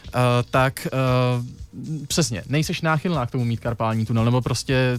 [0.07, 0.21] uh,
[0.51, 1.47] tak uh,
[2.07, 4.99] přesně, nejseš náchylná k tomu mít karpální tunel, nebo prostě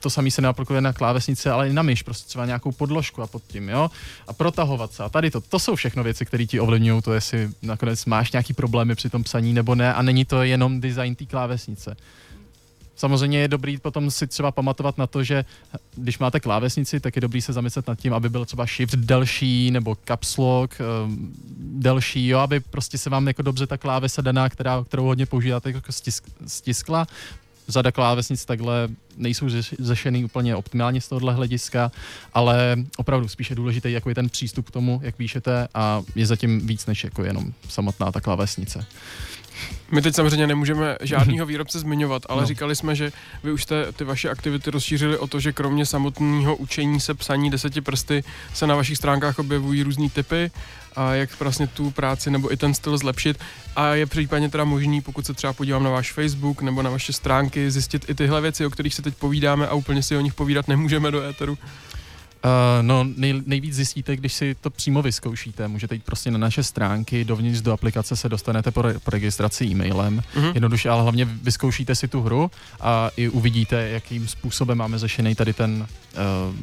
[0.00, 3.26] to samý se neaplikuje na klávesnice, ale i na myš, prostě třeba nějakou podložku a
[3.26, 3.90] pod tím, jo,
[4.26, 7.50] a protahovat se a tady to, to jsou všechno věci, které ti ovlivňují to, jestli
[7.62, 11.24] nakonec máš nějaký problémy při tom psaní nebo ne a není to jenom design té
[11.24, 11.96] klávesnice.
[12.96, 15.44] Samozřejmě je dobrý potom si třeba pamatovat na to, že
[15.94, 19.70] když máte klávesnici, tak je dobrý se zamyslet nad tím, aby byl třeba shift delší
[19.70, 24.48] nebo caps lock um, delší, jo, aby prostě se vám jako dobře ta klávesa daná,
[24.48, 27.06] která, kterou hodně používáte, jako stisk, stiskla.
[27.68, 29.46] Řada klávesnic takhle nejsou
[29.78, 31.92] zešený úplně optimálně z tohohle hlediska,
[32.34, 36.66] ale opravdu spíše důležitý jako je ten přístup k tomu, jak píšete a je zatím
[36.66, 38.86] víc než jako jenom samotná ta klávesnice.
[39.90, 42.46] My teď samozřejmě nemůžeme žádného výrobce zmiňovat, ale no.
[42.46, 46.56] říkali jsme, že vy už jste ty vaše aktivity rozšířili o to, že kromě samotného
[46.56, 48.24] učení se psaní deseti prsty
[48.54, 50.50] se na vašich stránkách objevují různé typy
[50.96, 53.38] a jak vlastně tu práci nebo i ten styl zlepšit.
[53.76, 57.12] A je případně teda možný, pokud se třeba podívám na váš Facebook nebo na vaše
[57.12, 60.34] stránky, zjistit i tyhle věci, o kterých se teď povídáme a úplně si o nich
[60.34, 61.58] povídat nemůžeme do éteru.
[62.44, 62.50] Uh,
[62.82, 65.68] no, nej, nejvíc zjistíte, když si to přímo vyzkoušíte.
[65.68, 69.64] Můžete jít prostě na naše stránky, dovnitř do aplikace se dostanete po, re, po registraci
[69.64, 70.22] e-mailem.
[70.36, 70.54] Uh-huh.
[70.54, 75.52] Jednoduše, ale hlavně vyzkoušíte si tu hru a i uvidíte, jakým způsobem máme řešený tady
[75.52, 75.86] ten
[76.50, 76.56] uh,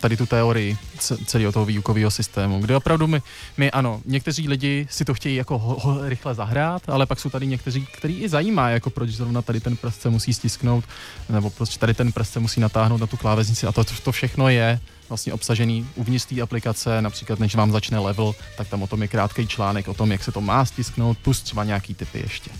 [0.00, 0.76] tady tu teorii
[1.26, 3.22] celého toho výukového systému, kde opravdu my,
[3.56, 7.30] my, ano, někteří lidi si to chtějí jako ho, ho, rychle zahrát, ale pak jsou
[7.30, 10.84] tady někteří, který i zajímá, jako proč zrovna tady ten prst se musí stisknout,
[11.28, 14.48] nebo proč tady ten prst se musí natáhnout na tu klávesnici a to, to všechno
[14.48, 19.02] je vlastně obsažený uvnitř té aplikace, například než vám začne level, tak tam o tom
[19.02, 22.50] je krátký článek o tom, jak se to má stisknout, plus třeba nějaký typy ještě.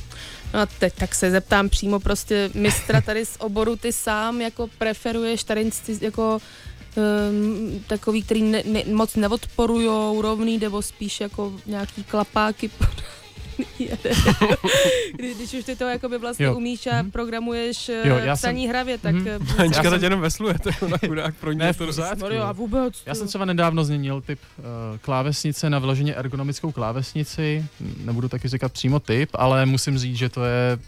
[0.54, 4.68] No a teď tak se zeptám přímo prostě mistra tady z oboru, ty sám jako
[4.78, 5.70] preferuješ tady
[6.00, 6.38] jako
[6.96, 12.70] um, takový, který ne, ne, moc neodporujou, rovný, nebo spíš jako nějaký klapáky
[15.12, 16.56] Kdy, když už ty to jakoby vlastně jo.
[16.56, 17.10] umíš a mhm.
[17.10, 18.70] programuješ jo, já psaní jsem...
[18.70, 19.14] hravě, tak...
[19.14, 19.54] Mm-hmm.
[19.60, 20.04] Anička teď jsem...
[20.04, 21.86] jenom vesluje, tak na chudák pro ne, to
[22.30, 23.02] no, a vůbec.
[23.06, 24.64] Já jsem třeba nedávno změnil typ uh,
[25.00, 27.64] klávesnice na vyloženě ergonomickou klávesnici.
[28.04, 30.78] Nebudu taky říkat přímo typ, ale musím říct, že to je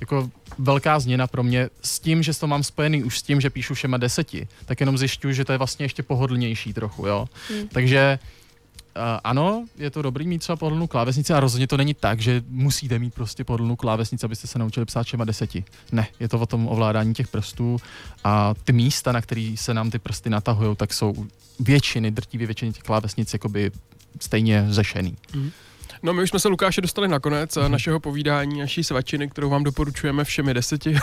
[0.00, 3.50] jako velká změna pro mě s tím, že to mám spojený už s tím, že
[3.50, 7.28] píšu všema deseti, tak jenom zjišťuju, že to je vlastně ještě pohodlnější trochu, jo.
[7.48, 7.68] Hmm.
[7.68, 8.18] Takže
[9.24, 12.98] ano, je to dobrý mít třeba pohodlnou klávesnici a rozhodně to není tak, že musíte
[12.98, 15.64] mít prostě pohodlnou klávesnici, abyste se naučili psát všema deseti.
[15.92, 17.76] Ne, je to o tom ovládání těch prstů
[18.24, 21.26] a ty místa, na který se nám ty prsty natahují, tak jsou
[21.60, 23.70] většiny, drtivé většiny těch klávesnic jakoby
[24.20, 25.16] stejně řešený.
[25.34, 25.50] Mm.
[26.02, 27.68] No my už jsme se Lukáše dostali na konec mm-hmm.
[27.68, 30.96] našeho povídání, naší svačiny, kterou vám doporučujeme všemi deseti.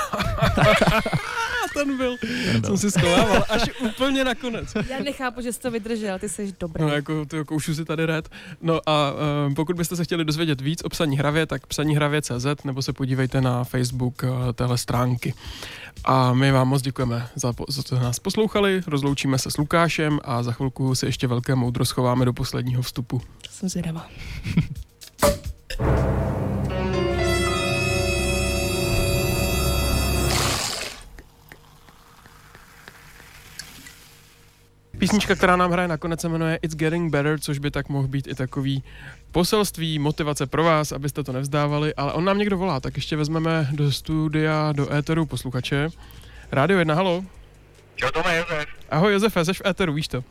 [1.74, 2.17] ten byl.
[2.51, 2.63] Ten.
[2.63, 4.74] Jsem si schovával až úplně nakonec.
[4.89, 6.84] Já nechápu, že jsi to vydržel, ty jsi dobrý.
[6.84, 8.30] No jako ty koušu si tady red.
[8.61, 9.13] No a
[9.47, 12.93] um, pokud byste se chtěli dozvědět víc o psaní hravě, tak psaní hravě.cz nebo se
[12.93, 15.34] podívejte na Facebook uh, téhle stránky.
[16.05, 20.19] A my vám moc děkujeme za, za to, že nás poslouchali, rozloučíme se s Lukášem
[20.24, 23.21] a za chvilku si ještě velké moudro schováme do posledního vstupu.
[23.41, 24.07] To jsem zvědavá.
[35.04, 38.28] Písnička, která nám hraje nakonec se jmenuje It's Getting Better, což by tak mohl být
[38.28, 38.84] i takový
[39.32, 43.68] poselství, motivace pro vás, abyste to nevzdávali, ale on nám někdo volá, tak ještě vezmeme
[43.72, 45.89] do studia, do éteru posluchače.
[46.51, 47.26] Rádio 1, halo.
[48.01, 48.66] Jo, to má Josef.
[48.89, 50.24] Ahoj Josefe, jsi v éteru, víš to?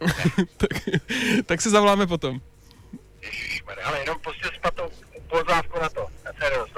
[0.56, 0.70] tak,
[1.46, 2.40] tak si zavoláme potom.
[3.22, 4.48] Ježišmarja, ale jenom prostě
[5.80, 6.05] na to.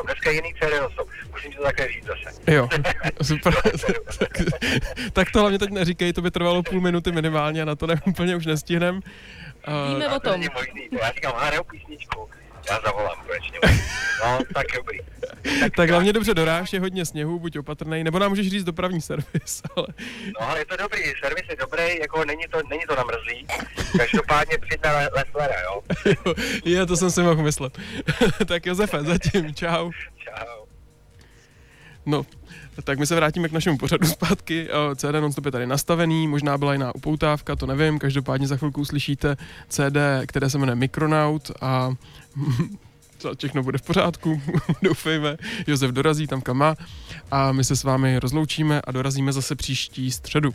[0.08, 1.08] Dneska je jiný Cereostop.
[1.30, 2.52] Musím to také říct zase.
[2.52, 2.68] Jo,
[3.22, 3.54] super.
[4.18, 4.30] tak,
[5.12, 7.94] tak to hlavně teď neříkej, to by trvalo půl minuty minimálně a na to ne,
[8.06, 9.00] úplně už nestihnem.
[9.88, 10.32] Víme uh, o tom.
[10.32, 12.28] To není možný, to já říkám, hraju písničku,
[12.70, 13.58] já zavolám konečně.
[14.24, 14.98] No, tak dobrý.
[15.60, 19.00] Tak, tak hlavně dobře doráž, je hodně sněhu, buď opatrný, nebo nám můžeš říct dopravní
[19.00, 19.86] servis, ale...
[20.40, 23.46] No, ale je to dobrý, servis je dobrý, jako není to, není to namrzlý.
[23.98, 25.82] Každopádně přijď na Leslera, jo?
[26.64, 27.78] je, to jsem si mohl myslet.
[28.46, 29.90] tak Josefe, zatím, čau.
[30.16, 30.64] Čau.
[32.06, 32.26] No,
[32.84, 34.68] tak my se vrátíme k našemu pořadu zpátky.
[34.96, 37.98] CD Nonstop je tady nastavený, možná byla jiná upoutávka, to nevím.
[37.98, 39.36] Každopádně za chvilku uslyšíte
[39.68, 41.90] CD, které se jmenuje Micronaut a
[43.38, 44.42] všechno bude v pořádku,
[44.82, 45.36] doufejme.
[45.66, 46.74] Josef dorazí tam, kam má
[47.30, 50.50] a my se s vámi rozloučíme a dorazíme zase příští středu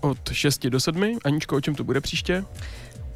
[0.00, 1.18] od 6 do 7.
[1.24, 2.44] Aničko, o čem to bude příště?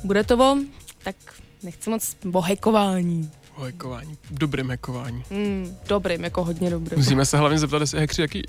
[0.05, 0.59] Bude to o,
[1.05, 1.17] tak
[1.63, 3.31] nechci moc, o hekování.
[3.57, 5.25] O hekování, dobrým hekování.
[5.31, 6.99] Mm, dobrým, jako hodně dobrým.
[6.99, 8.43] Musíme se hlavně zeptat, jestli hekři jaký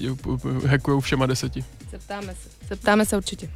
[0.65, 1.63] hekujou všema deseti.
[1.91, 3.49] Zeptáme se, zeptáme se určitě.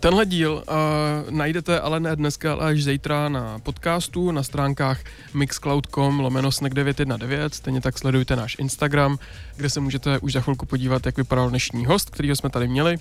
[0.00, 5.00] Tenhle díl uh, najdete ale ne dneska, ale až zítra na podcastu, na stránkách
[5.34, 9.18] mixcloud.com lomeno snack 919, stejně tak sledujte náš Instagram,
[9.56, 12.96] kde se můžete už za chvilku podívat, jak vypadal dnešní host, kterýho jsme tady měli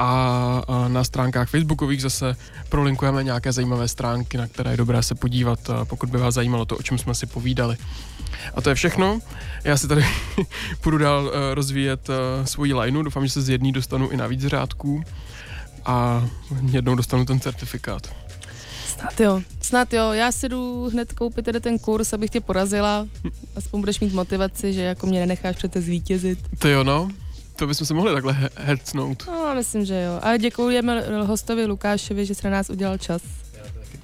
[0.00, 2.36] a na stránkách facebookových zase
[2.68, 6.76] prolinkujeme nějaké zajímavé stránky, na které je dobré se podívat, pokud by vás zajímalo to,
[6.76, 7.76] o čem jsme si povídali.
[8.54, 9.20] A to je všechno.
[9.64, 10.04] Já si tady
[10.80, 14.26] půjdu dál eh, rozvíjet eh, svoji lineu, doufám, že se z jedný dostanu i na
[14.26, 15.02] víc řádků
[15.84, 16.28] a
[16.70, 18.14] jednou dostanu ten certifikát.
[18.86, 20.12] Snad jo, snad jo.
[20.12, 23.06] Já si jdu hned koupit tedy ten kurz, abych tě porazila.
[23.56, 26.38] Aspoň budeš mít motivaci, že jako mě nenecháš přece zvítězit.
[26.58, 27.08] To jo, no.
[27.60, 29.26] To bychom se mohli takhle hercnout.
[29.26, 30.18] No, myslím, že jo.
[30.22, 33.22] A děkujeme hostovi Lukášovi, že se na nás udělal čas.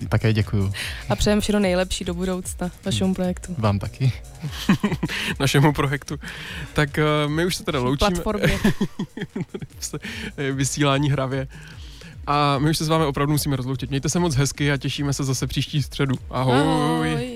[0.08, 0.72] Také děkuju.
[1.08, 3.54] A přejeme všechno nejlepší do budoucna vašemu projektu.
[3.58, 4.12] Vám taky.
[5.40, 6.16] Našemu projektu.
[6.72, 8.10] Tak uh, my už se teda loučíme.
[8.10, 8.58] Platformě.
[10.52, 11.48] Vysílání hravě.
[12.26, 13.90] A my už se s vámi opravdu musíme rozloučit.
[13.90, 16.14] Mějte se moc hezky a těšíme se zase příští středu.
[16.30, 16.58] Ahoj.
[16.58, 17.35] Ahoj.